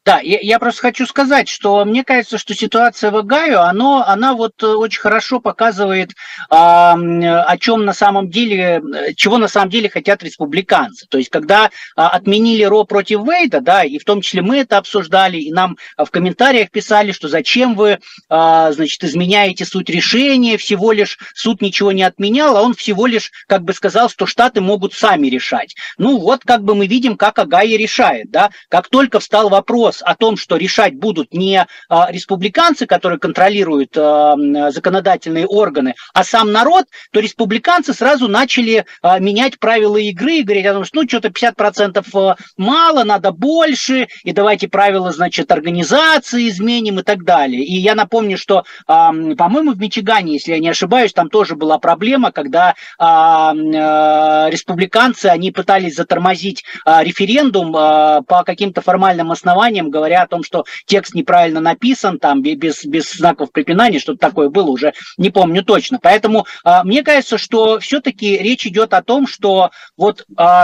[0.05, 4.35] Да, я, я просто хочу сказать, что мне кажется, что ситуация в Огайо, оно, она
[4.35, 6.11] вот э, очень хорошо показывает,
[6.51, 11.07] а, о чем на самом деле, э, чего на самом деле хотят республиканцы.
[11.09, 14.77] То есть, когда а, отменили Ро против Вейда, да, и в том числе мы это
[14.77, 17.97] обсуждали, и нам в комментариях писали, что зачем вы,
[18.29, 23.31] а, значит, изменяете суть решения, всего лишь суд ничего не отменял, а он всего лишь,
[23.47, 25.73] как бы сказал, что штаты могут сами решать.
[25.97, 30.01] Ну вот, как бы мы видим, как Огайо решает, да, как только встал вопрос вопрос
[30.03, 34.35] о том, что решать будут не а, республиканцы, которые контролируют а,
[34.71, 40.65] законодательные органы, а сам народ, то республиканцы сразу начали а, менять правила игры и говорить
[40.65, 46.99] о том, что ну что-то 50% мало, надо больше, и давайте правила, значит, организации изменим
[46.99, 47.63] и так далее.
[47.63, 52.31] И я напомню, что, по-моему, в Мичигане, если я не ошибаюсь, там тоже была проблема,
[52.31, 60.65] когда республиканцы, они пытались затормозить референдум по каким-то формальным основаниям, там говоря о том, что
[60.85, 65.99] текст неправильно написан, там без, без знаков препинания, что-то такое было уже, не помню точно.
[66.01, 70.63] Поэтому э, мне кажется, что все-таки речь идет о том, что вот э,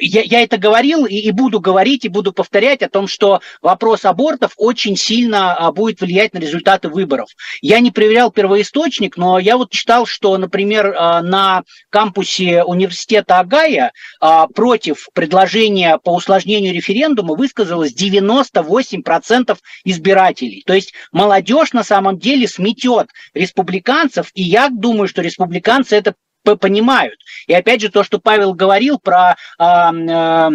[0.00, 4.04] я, я это говорил и, и буду говорить, и буду повторять о том, что вопрос
[4.04, 7.28] абортов очень сильно а, будет влиять на результаты выборов.
[7.60, 13.92] Я не проверял первоисточник, но я вот читал, что, например, а, на кампусе университета Агая
[14.20, 20.62] а, против предложения по усложнению референдума высказалось 98% избирателей.
[20.66, 27.20] То есть молодежь на самом деле сметет республиканцев, и я думаю, что республиканцы это понимают.
[27.46, 30.50] И опять же то, что Павел говорил про э,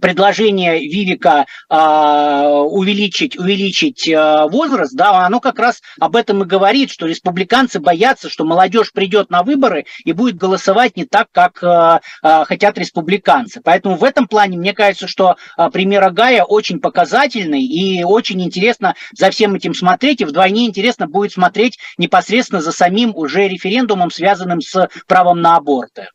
[0.00, 6.90] предложение Вивика э, увеличить, увеличить э, возраст, да, оно как раз об этом и говорит,
[6.90, 12.00] что республиканцы боятся, что молодежь придет на выборы и будет голосовать не так, как э,
[12.22, 13.60] э, хотят республиканцы.
[13.62, 18.94] Поэтому в этом плане мне кажется, что э, пример Агая очень показательный и очень интересно
[19.12, 24.60] за всем этим смотреть, и вдвойне интересно будет смотреть непосредственно за самим уже референдумом, связанным
[24.60, 26.08] с правом на аборты.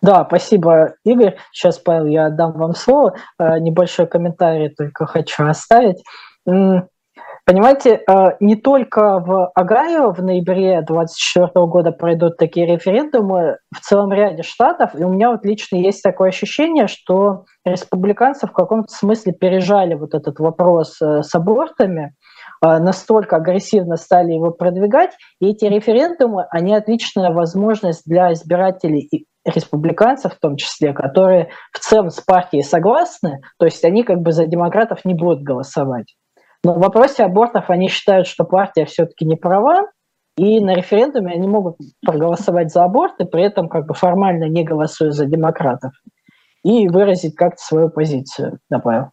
[0.00, 1.36] Да, спасибо, Игорь.
[1.52, 3.14] Сейчас, Павел, я отдам вам слово.
[3.38, 6.02] Э, небольшой комментарий только хочу оставить.
[7.44, 14.12] Понимаете, э, не только в Огайо в ноябре 2024 года пройдут такие референдумы в целом
[14.12, 19.32] ряде штатов, и у меня вот лично есть такое ощущение, что республиканцы в каком-то смысле
[19.32, 22.14] пережали вот этот вопрос э, с абортами,
[22.60, 30.40] настолько агрессивно стали его продвигать, и эти референдумы, они отличная возможность для избирателей республиканцев в
[30.40, 35.04] том числе, которые в целом с партией согласны, то есть они как бы за демократов
[35.04, 36.14] не будут голосовать.
[36.64, 39.86] Но в вопросе абортов они считают, что партия все-таки не права,
[40.36, 45.10] и на референдуме они могут проголосовать за аборты, при этом как бы формально не голосуя
[45.10, 45.92] за демократов,
[46.64, 49.10] и выразить как-то свою позицию, добавил.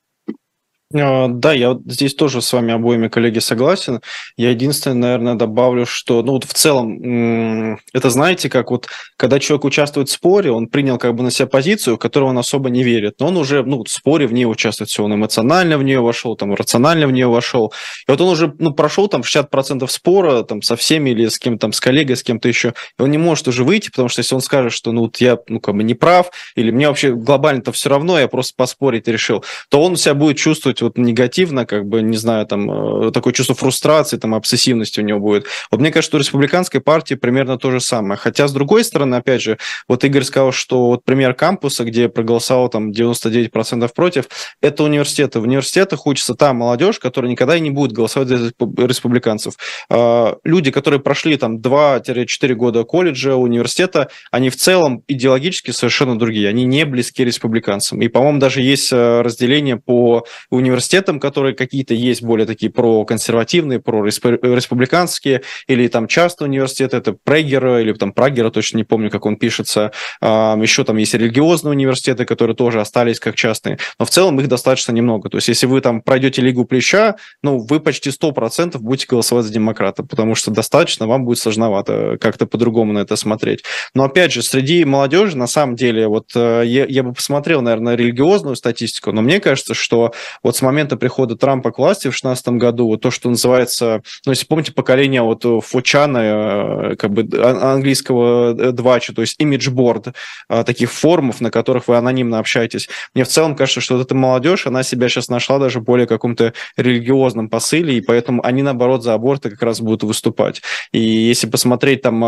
[0.93, 4.01] А, да, я здесь тоже с вами обоими, коллеги, согласен.
[4.37, 9.65] Я единственное, наверное, добавлю, что, ну вот в целом, это знаете, как вот, когда человек
[9.65, 12.83] участвует в споре, он принял как бы на себя позицию, в которую он особо не
[12.83, 16.01] верит, но он уже, ну, в споре в ней участвует, все, он эмоционально в нее
[16.01, 17.73] вошел, там, рационально в нее вошел.
[18.07, 21.61] И вот он уже, ну, прошел там 60% спора, там, со всеми или с кем-то,
[21.61, 24.35] там, с коллегой, с кем-то еще, и он не может уже выйти, потому что если
[24.35, 27.71] он скажет, что, ну, вот я, ну, как бы не прав, или мне вообще глобально-то
[27.71, 32.01] все равно, я просто поспорить решил, то он себя будет чувствовать вот негативно, как бы,
[32.01, 35.45] не знаю, там, э, такое чувство фрустрации, там, обсессивности у него будет.
[35.71, 38.17] Вот мне кажется, что у республиканской партии примерно то же самое.
[38.17, 42.69] Хотя, с другой стороны, опять же, вот Игорь сказал, что вот пример кампуса, где проголосовал
[42.69, 44.25] там 99% против,
[44.61, 45.39] это университеты.
[45.39, 49.55] В университетах учится та молодежь, которая никогда и не будет голосовать за республиканцев.
[49.89, 56.49] А, люди, которые прошли там 2-4 года колледжа, университета, они в целом идеологически совершенно другие.
[56.49, 58.01] Они не близки республиканцам.
[58.01, 63.79] И, по-моему, даже есть э, разделение по университетам университетам, которые какие-то есть более такие проконсервативные,
[63.79, 69.37] прореспубликанские, или там частные университеты, это Прегера, или там Прагера, точно не помню, как он
[69.37, 69.91] пишется.
[70.21, 74.91] Еще там есть религиозные университеты, которые тоже остались как частные, но в целом их достаточно
[74.91, 75.29] немного.
[75.29, 79.53] То есть если вы там пройдете Лигу Плеча, ну, вы почти 100% будете голосовать за
[79.53, 83.63] демократа, потому что достаточно вам будет сложновато как-то по-другому на это смотреть.
[83.93, 87.95] Но опять же, среди молодежи, на самом деле, вот э, я, я бы посмотрел, наверное,
[87.95, 92.47] религиозную статистику, но мне кажется, что вот с момента прихода Трампа к власти в 2016
[92.49, 97.73] году, вот то, что называется, ну, если помните, поколение вот Фочана, э, как бы а,
[97.73, 100.13] английского э, двача, то есть имиджборд,
[100.49, 102.89] э, таких форумов, на которых вы анонимно общаетесь.
[103.13, 106.53] Мне в целом кажется, что вот эта молодежь, она себя сейчас нашла даже более каком-то
[106.77, 110.61] религиозном посыле, и поэтому они, наоборот, за аборты как раз будут выступать.
[110.91, 112.21] И если посмотреть там,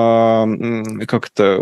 [1.08, 1.58] как-то,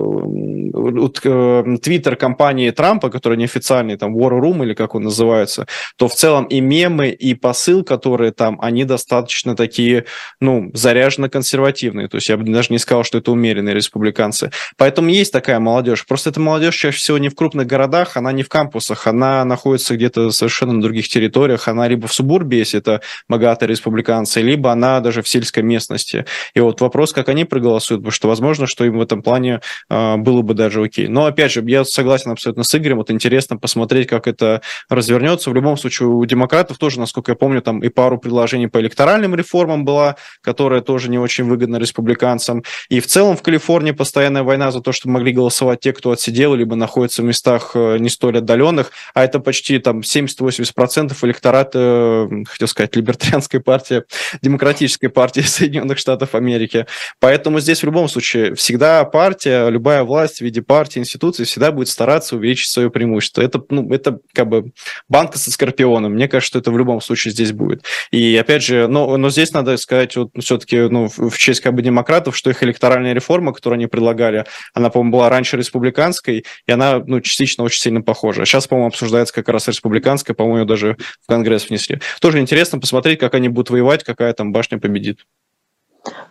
[1.81, 6.45] твиттер компании Трампа, который неофициальный, там, War Room, или как он называется, то в целом
[6.57, 10.05] и мемы, и посыл, которые там, они достаточно такие,
[10.39, 12.07] ну, заряженно консервативные.
[12.07, 14.51] То есть я бы даже не сказал, что это умеренные республиканцы.
[14.77, 16.05] Поэтому есть такая молодежь.
[16.05, 19.95] Просто эта молодежь чаще всего не в крупных городах, она не в кампусах, она находится
[19.95, 24.99] где-то совершенно на других территориях, она либо в субурбе, если это богатые республиканцы, либо она
[24.99, 26.25] даже в сельской местности.
[26.53, 30.15] И вот вопрос, как они проголосуют, потому что возможно, что им в этом плане э,
[30.17, 31.07] было бы даже окей.
[31.07, 35.49] Но опять же, я согласен абсолютно с Игорем, вот интересно посмотреть, как это развернется.
[35.49, 39.33] В любом случае, у демократов тоже, насколько я помню, там и пару предложений по электоральным
[39.33, 42.63] реформам была, которая тоже не очень выгодна республиканцам.
[42.89, 46.53] И в целом в Калифорнии постоянная война за то, чтобы могли голосовать те, кто отсидел,
[46.53, 52.67] либо находится в местах э, не столь отдаленных, а это почти там 70-80% электората, хотел
[52.67, 54.03] сказать, либертарианской партии,
[54.43, 56.85] демократической партии Соединенных Штатов Америки.
[57.19, 61.87] Поэтому здесь в любом случае всегда партия, любая власть в виде партии, институции всегда будет
[61.87, 63.41] стараться увеличить свое преимущество.
[63.41, 64.71] Это, ну, это как бы
[65.09, 66.13] банка со скорпионом.
[66.13, 67.83] Мне кажется, что это в любом случае здесь будет.
[68.11, 71.81] И опять же, но, но здесь надо сказать вот все-таки ну, в честь как бы
[71.81, 76.99] демократов, что их электоральная реформа, которую они предлагали, она, по-моему, была раньше республиканской, и она
[77.05, 78.45] ну, частично очень сильно похожа.
[78.45, 81.99] Сейчас, по-моему, обсуждается как раз республиканская, по-моему, даже в Конгресс внесли.
[82.19, 85.19] Тоже интересно посмотреть, как они будут воевать, какая там башня победит.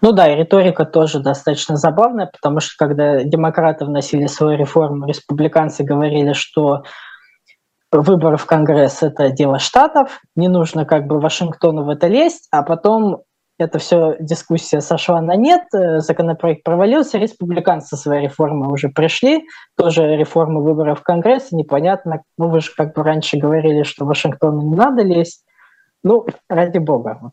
[0.01, 5.83] Ну да, и риторика тоже достаточно забавная, потому что когда демократы вносили свою реформу, республиканцы
[5.83, 6.85] говорили, что
[8.03, 12.63] выборы в Конгресс– это дело штатов, не нужно как бы Вашингтону в это лезть, а
[12.63, 13.23] потом
[13.59, 19.45] это все дискуссия сошла на нет, э, законопроект провалился, республиканцы своей реформы уже пришли,
[19.77, 24.63] тоже реформа выборов в Конгресс, непонятно, ну вы же как бы раньше говорили, что Вашингтону
[24.63, 25.45] не надо лезть,
[26.03, 27.33] ну, ради бога.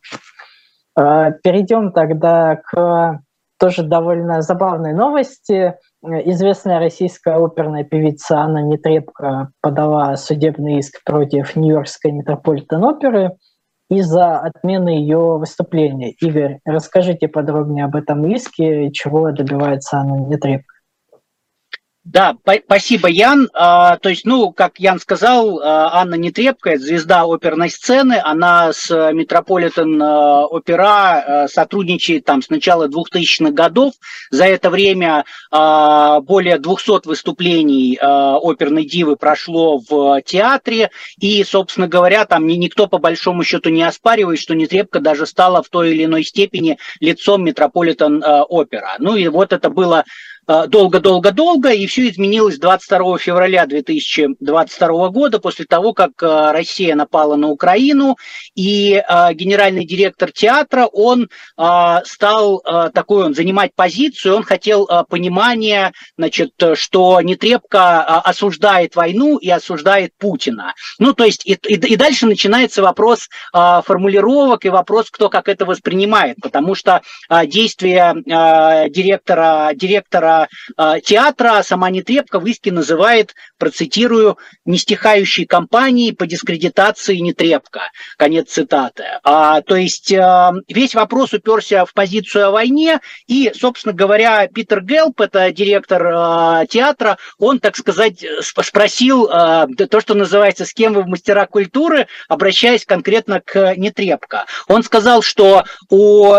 [0.95, 3.22] А, перейдем тогда к
[3.59, 5.76] тоже довольно забавной новости.
[6.04, 13.38] Известная российская оперная певица Анна Нетребко подала судебный иск против Нью-Йоркской метрополитен-оперы
[13.88, 16.14] из-за отмены ее выступления.
[16.20, 20.74] Игорь, расскажите подробнее об этом иске, чего добивается Анна Нетребко.
[22.04, 22.36] Да,
[22.66, 23.47] спасибо, Ян.
[23.54, 28.89] А, то есть, ну, как Ян сказал, а, Анна Нетребкая, звезда оперной сцены, она с
[29.14, 33.93] Метрополитен а, Опера сотрудничает там с начала 2000-х годов.
[34.32, 40.89] За это время более 200 выступлений оперной дивы прошло в театре,
[41.20, 45.70] и, собственно говоря, там никто по большому счету не оспаривает, что Нетребка даже стала в
[45.70, 48.95] той или иной степени лицом Метрополитен Опера.
[48.99, 55.66] Ну и вот это было Э, долго-долго-долго, и все изменилось 22 февраля 2022 года, после
[55.66, 58.18] того, как э, Россия напала на Украину,
[58.56, 61.30] и э, генеральный директор театра, он
[62.04, 62.64] стал
[62.94, 70.74] такой, он занимать позицию, он хотел понимания, значит, что Нетребко осуждает войну и осуждает Путина.
[71.00, 75.66] Ну, то есть, и, и, и дальше начинается вопрос формулировок и вопрос, кто как это
[75.66, 78.16] воспринимает, потому что действия
[78.89, 80.30] директора, директора
[80.77, 87.82] э, театра сама Нетребко в иске называет, процитирую, «нестихающей кампанией по дискредитации Нетребко».
[88.17, 89.03] Конец цитаты.
[89.23, 94.82] А, то есть э, весь вопрос уперся в позицию о войне, и, собственно говоря, Питер
[94.82, 100.93] Гелп, это директор э, театра, он, так сказать, спросил э, то, что называется «С кем
[100.93, 104.45] вы в мастера культуры?», обращаясь конкретно к Нетребко.
[104.67, 106.34] Он сказал, что у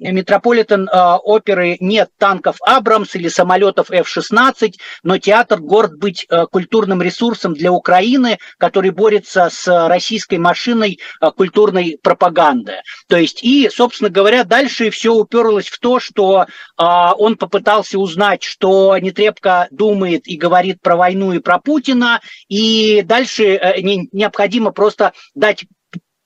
[0.00, 7.02] Метрополитен э, оперы нет танков Абрамс или самолетов F-16, но театр горд быть э, культурным
[7.02, 12.82] ресурсом для Украины, который борется с российской машиной э, культурной пропаганды.
[13.08, 16.46] То есть, и, собственно говоря, дальше все уперлось в то, что
[16.76, 23.44] он попытался узнать, что Нетребко думает и говорит про войну и про Путина, и дальше
[23.44, 23.80] э,
[24.12, 25.64] необходимо просто дать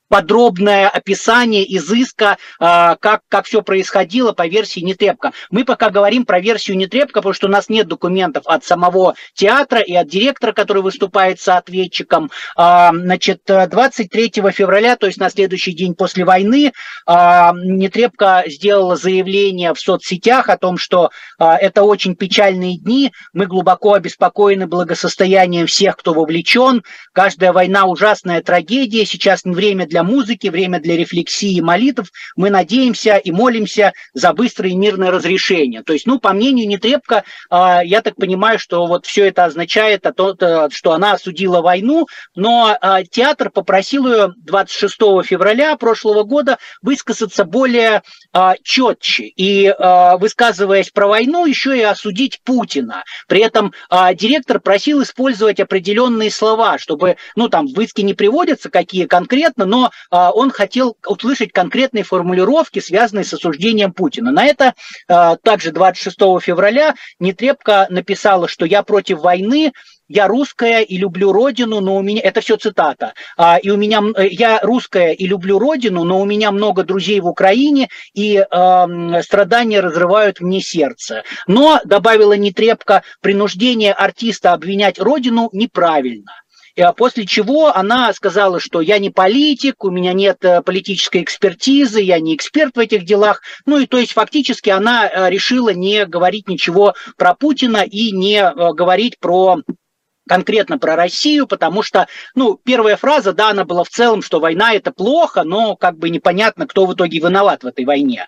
[0.08, 5.32] подробное описание изыска, а, как, как все происходило по версии Нетребко.
[5.50, 9.80] Мы пока говорим про версию Нетребко, потому что у нас нет документов от самого театра
[9.80, 12.30] и от директора, который выступает с ответчиком.
[12.56, 16.72] А, значит, 23 февраля, то есть на следующий день после войны,
[17.06, 23.94] а, Нетребко сделала заявление в соцсетях о том, что это очень печальные дни, мы глубоко
[23.94, 26.82] обеспокоены благосостоянием всех, кто вовлечен.
[27.12, 32.50] Каждая война ужасная трагедия, сейчас не время для музыки, время для рефлексии и молитв, мы
[32.50, 35.82] надеемся и молимся за быстрое и мирное разрешение.
[35.82, 40.04] То есть, ну, по мнению Нетребко, а, я так понимаю, что вот все это означает,
[40.70, 48.02] что она осудила войну, но а, театр попросил ее 26 февраля прошлого года высказаться более
[48.32, 49.74] а, четче и,
[50.18, 53.04] высказываясь про войну, еще и осудить Путина.
[53.28, 53.72] При этом
[54.14, 59.83] директор просил использовать определенные слова, чтобы, ну, там в иске не приводятся какие конкретно, но
[60.10, 64.30] а, он хотел услышать конкретные формулировки, связанные с осуждением Путина.
[64.30, 64.74] На это
[65.08, 69.72] а, также 26 февраля Нетребко написала, что я против войны,
[70.08, 73.14] я русская и люблю родину, но у меня это все цитата.
[73.36, 77.26] А, и у меня я русская и люблю родину, но у меня много друзей в
[77.26, 81.22] Украине и э, страдания разрывают мне сердце.
[81.46, 86.32] Но добавила Нетребко, принуждение артиста обвинять родину неправильно.
[86.76, 92.00] А после чего она сказала, что я не политик, у меня нет э, политической экспертизы,
[92.00, 93.42] я не эксперт в этих делах.
[93.64, 98.38] Ну и то есть фактически она э, решила не говорить ничего про Путина и не
[98.38, 99.58] э, говорить про
[100.28, 104.74] конкретно про Россию, потому что, ну, первая фраза, да, она была в целом, что война
[104.74, 108.26] это плохо, но как бы непонятно, кто в итоге виноват в этой войне.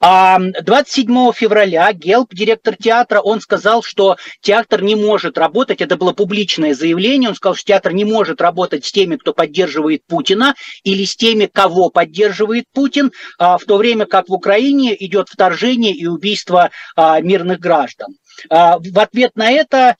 [0.00, 6.12] А 27 февраля Гелп, директор театра, он сказал, что театр не может работать, это было
[6.12, 11.04] публичное заявление, он сказал, что театр не может работать с теми, кто поддерживает Путина, или
[11.04, 16.06] с теми, кого поддерживает Путин, а, в то время как в Украине идет вторжение и
[16.06, 18.16] убийство а, мирных граждан.
[18.50, 19.96] А, в ответ на это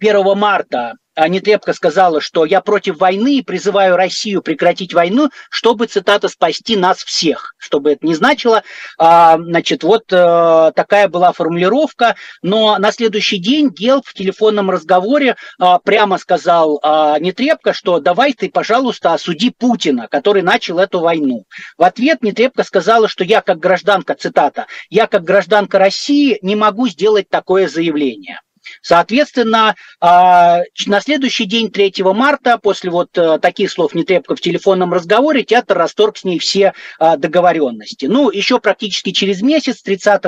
[0.00, 6.28] 1 марта Нетребко сказала, что я против войны и призываю Россию прекратить войну, чтобы, цитата,
[6.28, 7.54] спасти нас всех.
[7.56, 8.64] Что бы это ни значило,
[8.98, 12.16] а, значит, вот э, такая была формулировка.
[12.42, 18.32] Но на следующий день Гел в телефонном разговоре а, прямо сказал а, Нетребко, что давай
[18.32, 21.44] ты, пожалуйста, осуди Путина, который начал эту войну.
[21.78, 26.88] В ответ Нетребко сказала, что я как гражданка, цитата, я как гражданка России не могу
[26.88, 28.40] сделать такое заявление.
[28.82, 34.92] Соответственно, а, на следующий день, 3 марта, после вот э, таких слов Нетребко в телефонном
[34.92, 38.06] разговоре, театр расторг с ней все а, договоренности.
[38.06, 40.22] Ну, еще практически через месяц, 30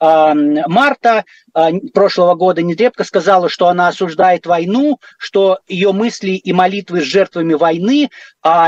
[0.00, 1.24] а, марта
[1.92, 7.54] прошлого года, Нетребко сказала, что она осуждает войну, что ее мысли и молитвы с жертвами
[7.54, 8.10] войны,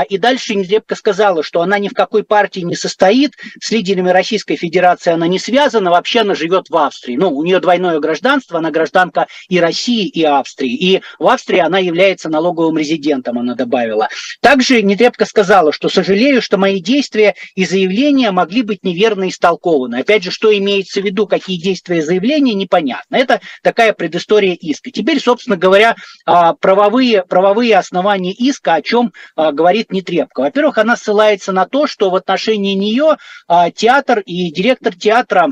[0.09, 4.55] и дальше Нетребко сказала, что она ни в какой партии не состоит, с лидерами Российской
[4.55, 7.15] Федерации она не связана, вообще она живет в Австрии.
[7.15, 10.73] Ну, у нее двойное гражданство, она гражданка и России, и Австрии.
[10.73, 14.09] И в Австрии она является налоговым резидентом, она добавила.
[14.41, 19.97] Также Нетребко сказала, что сожалею, что мои действия и заявления могли быть неверно истолкованы.
[19.97, 23.15] Опять же, что имеется в виду, какие действия и заявления, непонятно.
[23.15, 24.91] Это такая предыстория иска.
[24.91, 30.39] Теперь, собственно говоря, а, правовые, правовые основания иска, о чем а, говорит Нетребко.
[30.41, 33.17] Во-первых, она ссылается на то, что в отношении нее
[33.49, 35.49] а, театр и директор театра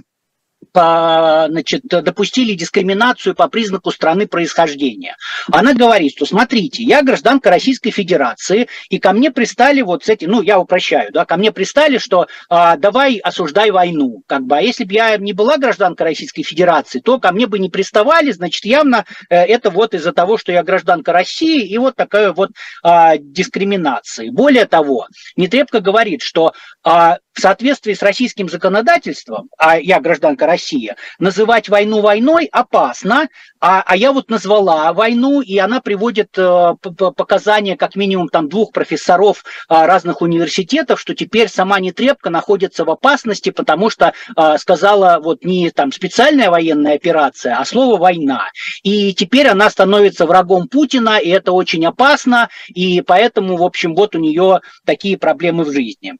[0.76, 5.16] по, значит, допустили дискриминацию по признаку страны происхождения.
[5.50, 10.32] Она говорит, что смотрите, я гражданка Российской Федерации, и ко мне пристали вот с этим,
[10.32, 14.62] ну, я упрощаю, да, ко мне пристали, что а, давай осуждай войну, как бы, а
[14.62, 18.66] если бы я не была гражданка Российской Федерации, то ко мне бы не приставали, значит,
[18.66, 22.50] явно э, это вот из-за того, что я гражданка России, и вот такая вот
[22.84, 24.30] а, дискриминация.
[24.30, 25.08] Более того,
[25.38, 26.52] Нетребко говорит, что
[26.84, 33.28] а, в соответствии с российским законодательством, а я гражданка России, называть войну войной опасно,
[33.60, 36.76] а, а я вот назвала войну, и она приводит э,
[37.16, 42.90] показания как минимум там двух профессоров э, разных университетов, что теперь сама Нетребко находится в
[42.90, 48.48] опасности, потому что э, сказала вот не там специальная военная операция, а слово война.
[48.84, 54.16] И теперь она становится врагом Путина, и это очень опасно, и поэтому, в общем, вот
[54.16, 56.14] у нее такие проблемы в жизни.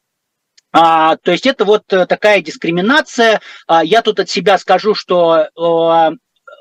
[0.78, 3.40] А, то есть это вот э, такая дискриминация.
[3.66, 5.48] А, я тут от себя скажу, что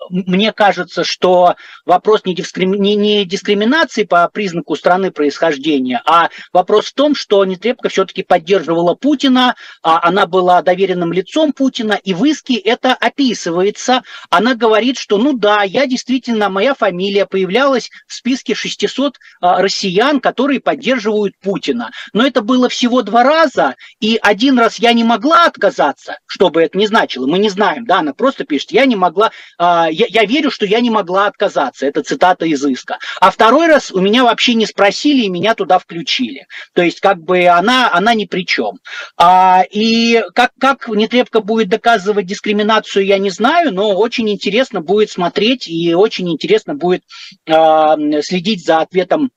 [0.09, 2.77] мне кажется, что вопрос не, дискрими...
[2.77, 8.95] не, не дискриминации по признаку страны происхождения, а вопрос в том, что Нетребко все-таки поддерживала
[8.95, 14.03] Путина, а она была доверенным лицом Путина, и в иске это описывается.
[14.29, 20.19] Она говорит, что ну да, я действительно, моя фамилия появлялась в списке 600 а, россиян,
[20.19, 21.91] которые поддерживают Путина.
[22.13, 26.61] Но это было всего два раза, и один раз я не могла отказаться, что бы
[26.61, 30.05] это ни значило, мы не знаем, да, она просто пишет, я не могла, а, я,
[30.09, 31.85] я верю, что я не могла отказаться.
[31.85, 32.99] Это цитата из иска.
[33.19, 36.47] А второй раз у меня вообще не спросили, и меня туда включили.
[36.73, 38.79] То есть как бы она, она ни при чем.
[39.17, 45.09] А, и как, как Нетребко будет доказывать дискриминацию, я не знаю, но очень интересно будет
[45.11, 47.03] смотреть и очень интересно будет
[47.49, 49.31] а, следить за ответом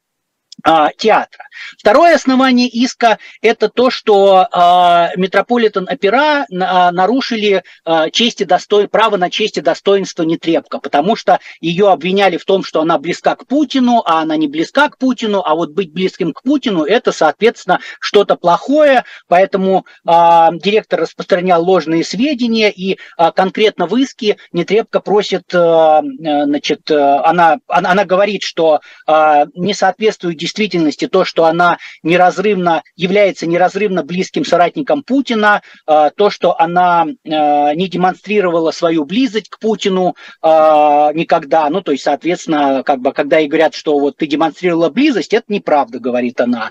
[0.63, 1.45] а, театра.
[1.79, 8.89] Второе основание иска– это то, что э, Метрополитен-опера э, нарушили э, честь и достой...
[8.89, 13.37] право на честь и достоинство Нетребко, потому что ее обвиняли в том, что она близка
[13.37, 17.13] к Путину, а она не близка к Путину, а вот быть близким к Путину– это,
[17.13, 20.13] соответственно, что-то плохое, поэтому э,
[20.53, 26.01] директор распространял ложные сведения, и э, конкретно в иске Нетребко просит, э,
[26.45, 32.83] значит, э, она, она, она говорит, что э, не соответствует действительности то, что она неразрывно
[32.97, 39.59] является неразрывно близким соратником Путина, а, то, что она а, не демонстрировала свою близость к
[39.59, 44.27] Путину а, никогда, ну, то есть, соответственно, как бы, когда ей говорят, что вот ты
[44.27, 46.71] демонстрировала близость, это неправда, говорит она.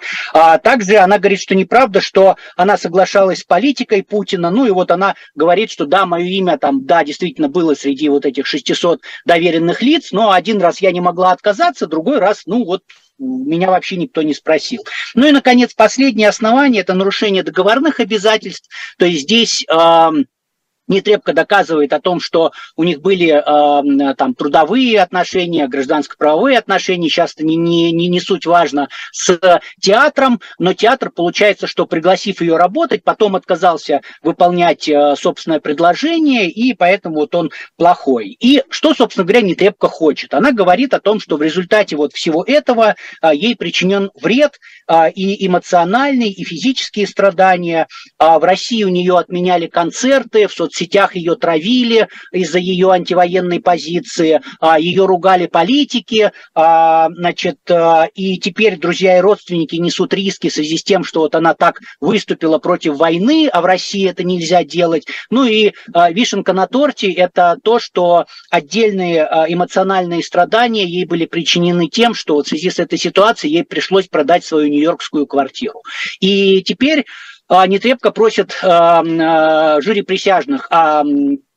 [0.63, 5.15] Также она говорит, что неправда, что она соглашалась с политикой Путина, ну, и вот она
[5.36, 10.11] говорит, что да, мое имя там, да, действительно было среди вот этих 600 доверенных лиц,
[10.11, 12.84] но один раз я не могла отказаться, другой раз, ну, вот
[13.20, 14.84] меня вообще никто не спросил.
[15.15, 18.70] Ну и, наконец, последнее основание– это нарушение договорных обязательств.
[18.97, 19.65] То есть здесь
[20.88, 27.33] Нетребко доказывает о том, что у них были э, там трудовые отношения, гражданско-правовые отношения, сейчас
[27.33, 29.39] это не, не, не, не суть важно, с
[29.81, 36.73] театром, но театр, получается, что пригласив ее работать, потом отказался выполнять э, собственное предложение, и
[36.73, 38.38] поэтому вот он плохой.
[38.39, 40.33] И что, собственно говоря, Нетребко хочет?
[40.33, 45.11] Она говорит о том, что в результате вот всего этого э, ей причинен вред э,
[45.11, 47.88] и эмоциональный, и физические страдания.
[48.19, 54.41] Э, в России у нее отменяли концерты, в соцсетях ее травили из-за ее антивоенной позиции,
[54.61, 60.53] э, ее ругали политики, э, значит, э, и теперь друзья и родственники несут риски в
[60.53, 64.63] связи с тем, что вот она так выступила против войны, а в России это нельзя
[64.63, 65.07] делать.
[65.30, 65.71] Ну и
[66.11, 72.45] вишенка на торте– это то, что отдельные эмоциональные страдания ей были причинены тем, что вот
[72.45, 75.82] в связи с этой ситуацией ей пришлось продать свою нью-йоркскую квартиру.
[76.19, 77.05] И теперь
[77.49, 80.69] э, Нетребко просит э, э, жюри присяжных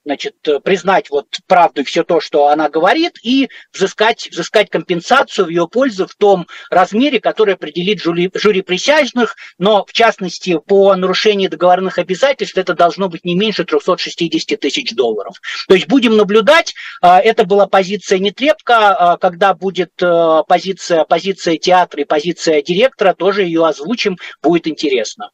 [0.04, 0.34] значит,
[0.64, 6.06] признать вот правду все то, что она говорит, и взыскать, взыскать компенсацию в ее пользу
[6.06, 12.56] в том размере, который определит жюри, жюри присяжных, но в частности по нарушению договорных обязательств
[12.56, 15.36] это должно быть не меньше 360 тысяч долларов.
[15.68, 21.58] То есть будем наблюдать, а, это была позиция Нетребко, а, когда будет а, позиция, позиция
[21.58, 25.30] театра и позиция директора, тоже ее озвучим, будет интересно.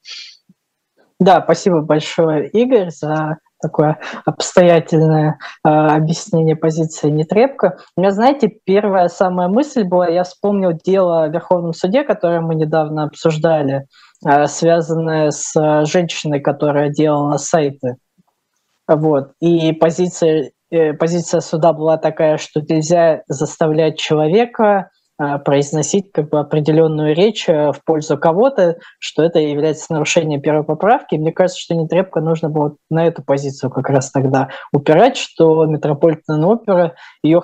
[1.18, 7.78] Да, спасибо большое, Игорь, за такое обстоятельное э, объяснение позиции Нетребко.
[7.96, 12.54] У меня, знаете, первая самая мысль была, я вспомнил дело в Верховном суде, которое мы
[12.54, 13.86] недавно обсуждали,
[14.26, 15.54] э, связанное с
[15.86, 17.96] женщиной, которая делала сайты.
[18.86, 19.32] Вот.
[19.40, 24.88] И позиция, э, позиция суда была такая, что нельзя заставлять человека а,
[25.44, 31.16] произносить как бы определенную речь э, в пользу кого-то, что это является нарушением первой поправки.
[31.16, 36.44] Мне кажется, что Нетребко нужно было на эту позицию как раз тогда упирать, что Метрополитен
[36.44, 37.42] опера ее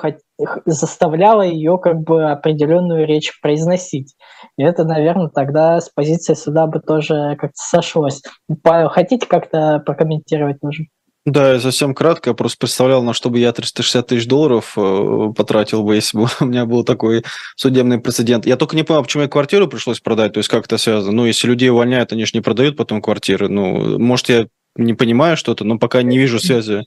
[0.66, 4.16] заставляла ее как бы определенную речь произносить.
[4.56, 8.22] И это, наверное, тогда с позиции суда бы тоже как-то сошлось.
[8.64, 10.86] Хотите как-то прокомментировать нужно?
[11.24, 12.30] Да, совсем кратко.
[12.30, 16.26] Я просто представлял, на что бы я 360 тысяч долларов э, потратил бы, если бы
[16.40, 17.24] у меня был такой
[17.56, 18.44] судебный прецедент.
[18.44, 21.12] Я только не понимаю, почему мне квартиру пришлось продать, то есть как это связано.
[21.12, 23.48] Ну, если людей увольняют, они же не продают потом квартиры.
[23.48, 26.84] Ну, может, я не понимаю что-то, но пока не вижу связи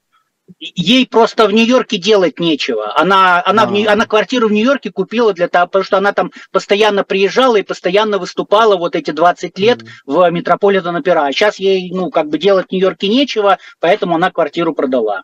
[0.59, 2.97] ей просто в Нью-Йорке делать нечего.
[2.97, 3.67] Она, она, а.
[3.67, 7.63] в, она квартиру в Нью-Йорке купила для того, потому что она там постоянно приезжала и
[7.63, 9.87] постоянно выступала вот эти 20 лет mm.
[10.05, 11.25] в Метрополитен опера.
[11.25, 15.23] А сейчас ей, ну, как бы делать в Нью-Йорке нечего, поэтому она квартиру продала.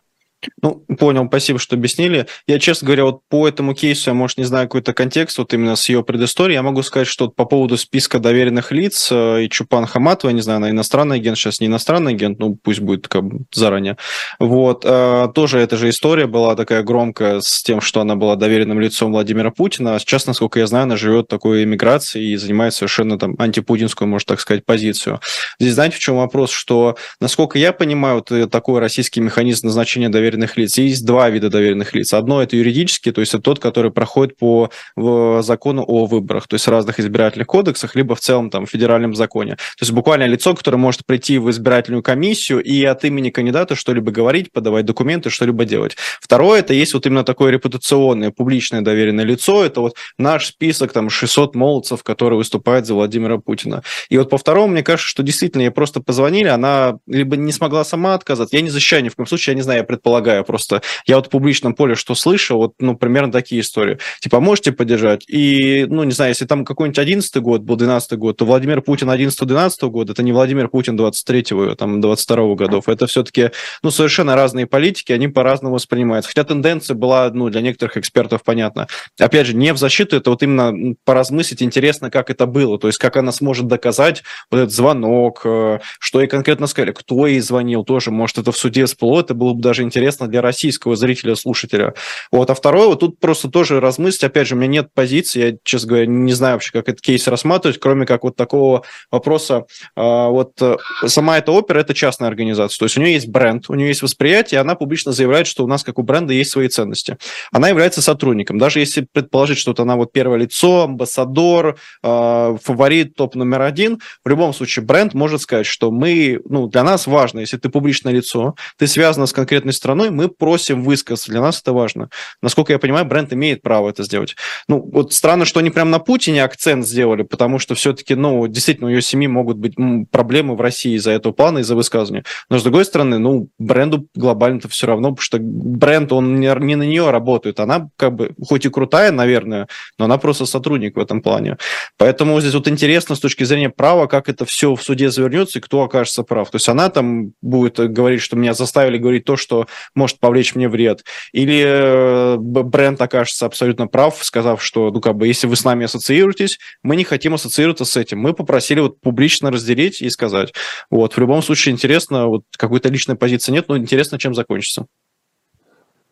[0.62, 2.28] Ну, понял, спасибо, что объяснили.
[2.48, 5.76] Я, честно говоря, вот по этому кейсу, я, может, не знаю какой-то контекст, вот именно
[5.76, 9.50] с ее предысторией, я могу сказать, что вот по поводу списка доверенных лиц э, и
[9.50, 13.24] Чупан Хаматова, не знаю, она иностранный агент, сейчас не иностранный агент, ну, пусть будет как
[13.54, 13.98] заранее.
[14.39, 18.80] Вот, э, тоже эта же история была такая громкая с тем, что она была доверенным
[18.80, 23.20] лицом Владимира Путина, а сейчас, насколько я знаю, она живет такой эмиграцией и занимает совершенно
[23.20, 25.20] там антипутинскую, можно так сказать, позицию.
[25.60, 30.10] Здесь, знаете, в чем вопрос, что, насколько я понимаю, вот э, такой российский механизм назначения
[30.10, 30.78] доверенных доверенных лиц.
[30.78, 32.14] Есть два вида доверенных лиц.
[32.14, 36.68] Одно– это юридический, то есть это тот, который проходит по закону о выборах, то есть
[36.68, 39.56] разных избирательных кодексах, либо в целом там федеральном законе.
[39.56, 44.12] То есть буквально лицо, которое может прийти в избирательную комиссию и от имени кандидата что-либо
[44.12, 45.98] говорить, подавать документы, что-либо делать.
[46.22, 49.66] Второе– это есть вот именно такое репутационное, публичное доверенное лицо.
[49.66, 53.84] Это вот наш список, там, 600 молодцев, которые выступают за Владимира Путина.
[54.10, 57.84] И вот по второму, мне кажется, что действительно ей просто позвонили, она либо не смогла
[57.84, 60.44] сама отказаться, я не защищаю ни в коем случае, я не знаю, я предполагаю, полагаю,
[60.44, 63.98] просто я вот в публичном поле что слышал, вот, ну, примерно такие истории.
[64.20, 65.24] Типа, можете поддержать?
[65.28, 69.10] И, ну, не знаю, если там какой-нибудь 11 год был, 12 год, то Владимир Путин
[69.10, 72.88] 11-12 года, это не Владимир Путин 23-го, там, 22 годов.
[72.88, 73.52] Это все-таки,
[73.84, 76.30] ну, совершенно разные политики, они по-разному воспринимаются.
[76.30, 78.88] Хотя тенденция была, ну, для некоторых экспертов понятна.
[79.20, 83.00] Опять же, не в защиту, это вот именно поразмыслить, интересно, как это было, то есть
[83.00, 87.84] как она сможет доказать вот этот звонок, э, что ей конкретно сказали, кто ей звонил,
[87.84, 91.36] тоже, может, это в суде всплыло, это было бы даже интересно интересно для российского зрителя,
[91.36, 91.93] слушателя.
[92.32, 92.49] Вот.
[92.49, 95.89] А второе, вот тут просто тоже размыслить, опять же, у меня нет позиции, я, честно
[95.89, 99.66] говоря, не знаю вообще, как этот кейс рассматривать, кроме как вот такого вопроса.
[99.95, 103.70] А, вот э, сама эта опера– это частная организация, то есть у нее есть бренд,
[103.70, 106.51] у нее есть восприятие, и она публично заявляет, что у нас, как у бренда, есть
[106.51, 107.18] свои ценности.
[107.51, 108.57] Она является сотрудником.
[108.57, 113.99] Даже если предположить, что вот она вот первое лицо, амбассадор, а, фаворит, топ номер один,
[114.26, 118.14] в любом случае бренд может сказать, что мы, ну, для нас важно, если ты публичное
[118.14, 121.32] лицо, ты связана с конкретной страной, стороной, мы просим высказаться.
[121.32, 122.10] Для нас это важно.
[122.41, 124.36] Насколько я понимаю, бренд имеет право это сделать.
[124.68, 128.88] Ну, вот странно, что они прям на Путине акцент сделали, потому что все-таки, ну, действительно,
[128.88, 129.76] у ее семьи могут быть
[130.12, 132.24] проблемы в России из-за этого плана, из-за высказывания.
[132.49, 136.84] Но, с другой стороны, ну, бренду глобально-то все равно, потому что бренд, он не на
[136.84, 137.60] нее работает.
[137.60, 141.58] Она как бы, хоть и крутая, наверное, но она просто сотрудник в этом плане.
[141.97, 145.62] Поэтому здесь вот интересно с точки зрения права, как это все в суде завернется и
[145.62, 146.49] кто окажется прав.
[146.49, 150.70] То есть она там будет говорить, что меня заставили говорить то, что может повлечь мне
[150.70, 151.04] вред.
[151.32, 155.86] Или э, бренд окажется абсолютно прав, сказав, что, ну, как бы, если вы с нами
[155.86, 158.20] ассоциируетесь, мы не хотим ассоциироваться с этим.
[158.20, 160.54] Мы попросили вот публично разделить и сказать.
[160.89, 164.86] Вот, в любом случае интересно, вот какой-то личной позиции нет, но интересно, чем закончится.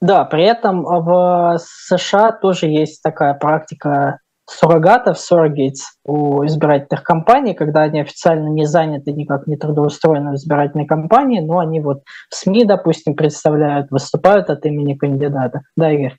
[0.01, 4.19] Да, при этом в США тоже есть такая практика
[4.49, 10.85] суррогатов, surrogates у избирательных кампаний, когда они официально не заняты, никак не трудоустроены в избирательной
[10.85, 15.61] кампании, но они вот в СМИ, допустим, представляют, выступают от имени кандидата.
[15.75, 16.17] Да, Игорь?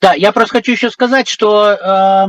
[0.00, 2.26] Да, я просто хочу еще сказать, что э,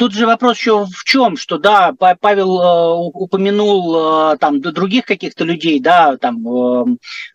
[0.00, 5.44] тут же вопрос еще в чем, что да, Павел э, упомянул э, там других каких-то
[5.44, 6.84] людей, да, там э,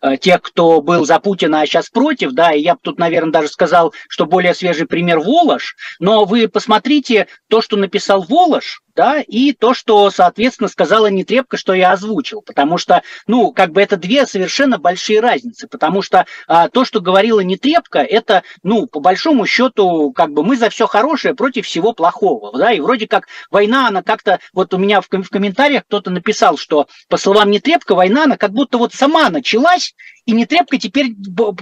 [0.02, 3.30] э, тех, кто был за Путина, а сейчас против, да, и я бы тут, наверное,
[3.30, 9.20] даже сказал, что более свежий пример Волош, но вы посмотрите то, что написал Волош, да,
[9.20, 13.96] и то, что, соответственно, сказала Нетребко, что я озвучил, потому что, ну, как бы это
[13.96, 19.46] две совершенно большие разницы, потому что а, то, что говорила Нетребко, это, ну, по большому
[19.46, 23.88] счету, как бы мы за все хорошее против всего плохого, да, и вроде как война,
[23.88, 28.24] она как-то, вот у меня в, в комментариях кто-то написал, что, по словам Нетребко, война,
[28.24, 29.94] она как будто вот сама началась,
[30.26, 31.14] и не трепка теперь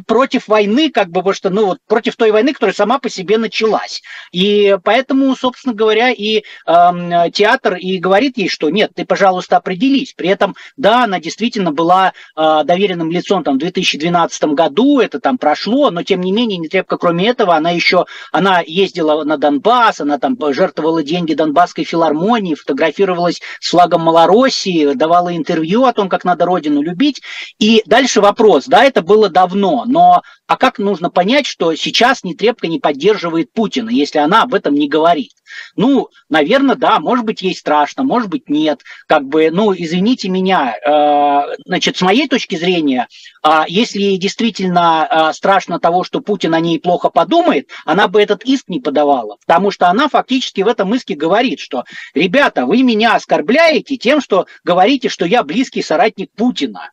[0.06, 3.36] против войны, как бы, потому что, ну, вот против той войны, которая сама по себе
[3.36, 4.02] началась.
[4.32, 10.14] И поэтому, собственно говоря, и э, театр и говорит ей, что нет, ты, пожалуйста, определись.
[10.14, 15.36] При этом, да, она действительно была э, доверенным лицом там в 2012 году, это там
[15.36, 20.00] прошло, но тем не менее, не трепка, кроме этого, она еще, она ездила на Донбасс,
[20.00, 20.36] она там
[20.84, 26.82] жертвовала деньги Донбасской филармонии, фотографировалась с флагом Малороссии, давала интервью о том, как надо родину
[26.82, 27.22] любить.
[27.58, 32.66] И дальше вопрос, да, это было давно, но а как нужно понять, что сейчас Нетребко
[32.66, 35.32] не поддерживает Путина, если она об этом не говорит?
[35.76, 38.82] Ну, наверное, да, может быть, ей страшно, может быть, нет.
[39.06, 43.08] Как бы, ну, извините меня, э, значит, с моей точки зрения,
[43.42, 48.20] э, если ей действительно э, страшно того, что Путин о ней плохо подумает, она бы
[48.22, 51.84] этот иск не подавала, потому что она фактически в этом иске говорит, что,
[52.14, 56.90] ребята, вы меня оскорбляете тем, что говорите, что я близкий соратник Путина.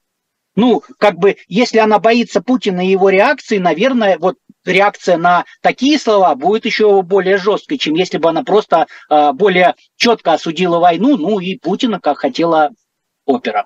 [0.56, 4.36] Ну, как бы, если она боится Путина и его реакции, наверное, вот
[4.66, 9.76] реакция на такие слова будет еще более жесткой, чем если бы она просто э, более
[9.96, 12.72] четко осудила войну, ну и Путина, как хотела
[13.26, 13.66] опера.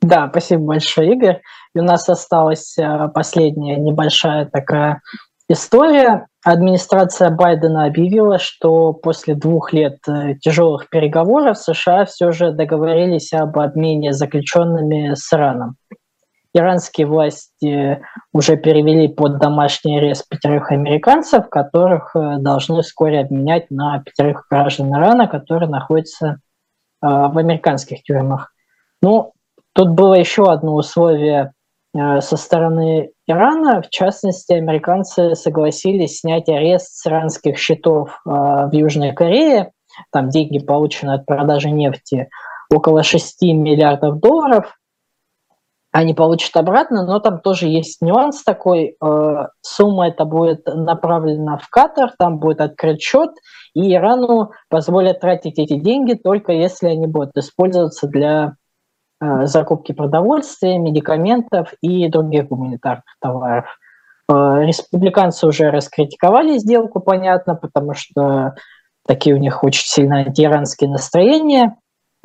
[0.00, 1.40] Да, спасибо большое, Игорь.
[1.74, 5.00] И у нас осталась э, последняя небольшая такая
[5.48, 6.26] история.
[6.44, 13.58] Администрация Байдена объявила, что после двух лет э, тяжелых переговоров США все же договорились об
[13.58, 15.76] обмене заключенными с Ираном.
[16.56, 18.02] Иранские власти
[18.32, 24.92] уже перевели под домашний арест пятерых американцев, которых э, должны вскоре обменять на пятерых граждан
[24.94, 26.36] Ирана, которые находятся э,
[27.02, 28.52] в американских тюрьмах.
[29.02, 29.32] Ну,
[29.74, 31.52] тут было еще одно условие
[32.20, 39.12] со стороны Ирана, в частности, американцы согласились снять арест с иранских счетов э, в Южной
[39.12, 39.72] Корее.
[40.12, 42.28] Там деньги, полученные от продажи нефти,
[42.72, 44.76] около 6 миллиардов долларов.
[45.96, 48.96] Они получат обратно, но там тоже есть нюанс такой.
[49.02, 53.30] Э, сумма это будет направлена в Катар, там будет открыт счет,
[53.74, 58.56] и Ирану позволят тратить эти деньги только если они будут использоваться для
[59.18, 63.78] Э, закупки продовольствия, медикаментов и других гуманитарных товаров.
[64.30, 68.54] Э, республиканцы уже раскритиковали сделку, понятно, потому что
[69.06, 71.76] такие у них очень сильно антииранские настроения.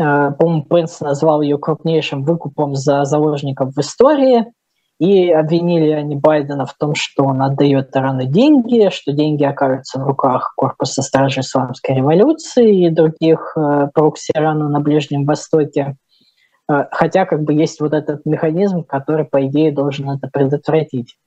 [0.01, 4.45] Э, по-моему, Пенс назвал ее крупнейшим выкупом за заложников в истории.
[4.99, 10.05] И обвинили они Байдена в том, что он отдает Ирану деньги, что деньги окажутся в
[10.05, 13.57] руках корпуса стражи исламской революции и других
[13.95, 15.95] прокси Ирана на Ближнем Востоке.
[16.67, 21.17] А, хотя как бы есть вот этот механизм, который, по идее, должен это предотвратить.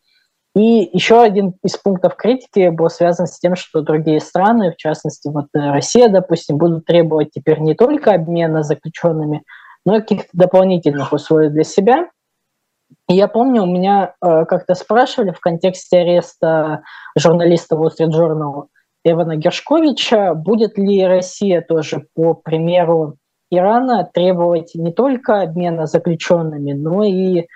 [0.54, 5.28] И еще один из пунктов критики был связан с тем, что другие страны, в частности,
[5.28, 9.42] вот э, Россия, допустим, будут требовать теперь не только обмена заключенными,
[9.84, 12.08] но и каких-то дополнительных условий для себя.
[13.08, 16.82] И я помню, у меня э, как-то спрашивали в контексте ареста
[17.18, 18.66] журналиста Wall Street Journal
[19.04, 23.16] Эвана Гершковича, будет ли Россия тоже, по примеру
[23.50, 27.46] Ирана требовать не только обмена заключенными, но и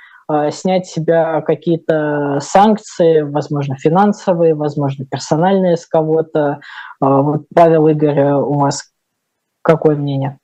[0.51, 6.61] снять с себя какие-то санкции, возможно, финансовые, возможно, персональные с кого-то.
[7.01, 8.93] Вот, Павел Игорь, у вас
[9.62, 10.39] какое мнение?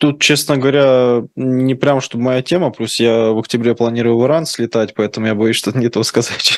[0.00, 4.46] Тут, честно говоря, не прям, что моя тема, плюс я в октябре планирую в Иран
[4.46, 6.56] слетать, поэтому я боюсь что-то не то сказать.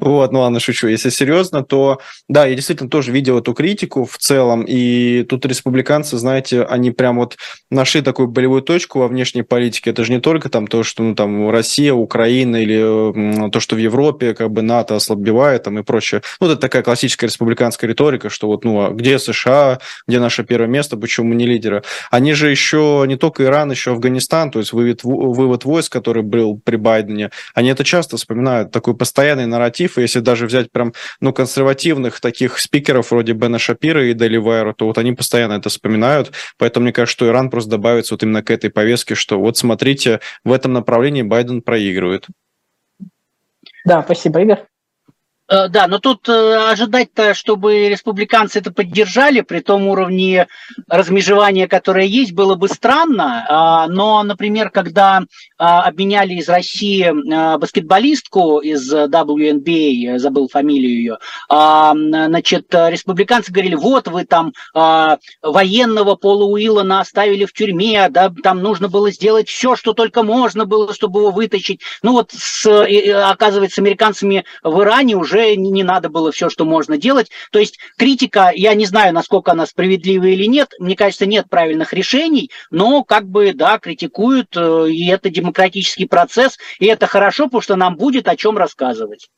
[0.00, 0.88] вот, ну ладно, шучу.
[0.88, 6.16] Если серьезно, то да, я действительно тоже видел эту критику в целом, и тут республиканцы,
[6.16, 7.36] знаете, они прям вот
[7.70, 9.90] нашли такую болевую точку во внешней политике.
[9.90, 13.78] Это же не только там то, что ну, там Россия, Украина или то, что в
[13.78, 16.22] Европе как бы НАТО ослабевает там и прочее.
[16.40, 20.68] Ну, это такая классическая республиканская риторика, что вот, ну, а где США, где наше первое
[20.68, 21.82] место, почему мы не лидеры?
[22.10, 26.60] Они же еще не только Иран, еще Афганистан, то есть вывод, вывод войск, который был
[26.62, 31.32] при Байдене, они это часто вспоминают, такой постоянный нарратив, и если даже взять прям, ну,
[31.32, 36.32] консервативных таких спикеров вроде Бена Шапира и Дели Вайра, то вот они постоянно это вспоминают,
[36.58, 40.20] поэтому мне кажется, что Иран просто добавится вот именно к этой повестке, что вот смотрите,
[40.44, 42.26] в этом направлении Байден проигрывает.
[43.84, 44.69] Да, спасибо, Игорь.
[45.50, 50.46] Э, да, но тут э, ожидать-то, чтобы республиканцы это поддержали при том уровне
[50.88, 53.46] размежевания, которое есть, было бы странно.
[53.48, 55.22] А, но, например, когда
[55.58, 64.08] а, обменяли из России а, баскетболистку из WNBA, забыл фамилию ее, значит, республиканцы говорили, вот
[64.08, 64.52] вы там
[65.42, 70.64] военного Пола Уиллана оставили в тюрьме, да, там нужно было сделать все, что только можно
[70.64, 71.80] было, чтобы его вытащить.
[72.02, 72.66] Ну вот, с,
[73.30, 77.30] оказывается, американцами в Иране уже уже не надо было все, что можно делать.
[77.52, 81.92] То есть критика, я не знаю, насколько она справедлива или нет, мне кажется, нет правильных
[81.92, 87.62] решений, но как бы, да, критикуют, э, и это демократический процесс, и это хорошо, потому
[87.62, 89.28] что нам будет о чем рассказывать.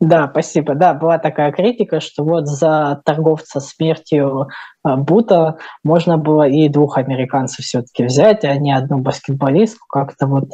[0.00, 0.74] Да, спасибо.
[0.74, 4.48] Да, была такая критика, что вот за торговца смертью
[4.84, 9.86] э, Бута можно было и двух американцев все-таки взять, а не одну баскетболистку.
[9.88, 10.48] Как-то вот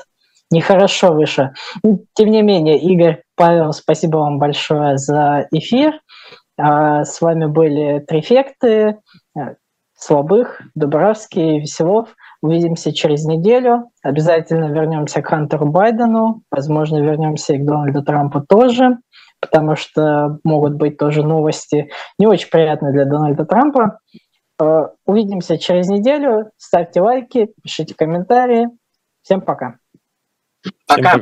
[0.51, 1.53] нехорошо выше.
[2.12, 3.23] Тем не менее, Игорь,
[3.72, 6.01] спасибо вам большое за эфир.
[6.59, 8.99] А, с вами были Трефекты,
[9.36, 9.41] э,
[9.95, 12.14] Слабых, Дубравский, Веселов.
[12.41, 13.91] Увидимся через неделю.
[14.03, 16.43] Обязательно вернемся к Хантеру Байдену.
[16.51, 18.99] Возможно, вернемся и к Дональду Трампу тоже,
[19.41, 23.99] потому что могут быть тоже новости не очень приятные для Дональда Трампа.
[24.61, 26.51] Э, увидимся через неделю.
[26.57, 28.68] Ставьте лайки, пишите комментарии.
[29.22, 29.76] Всем пока.
[30.86, 31.18] Пока.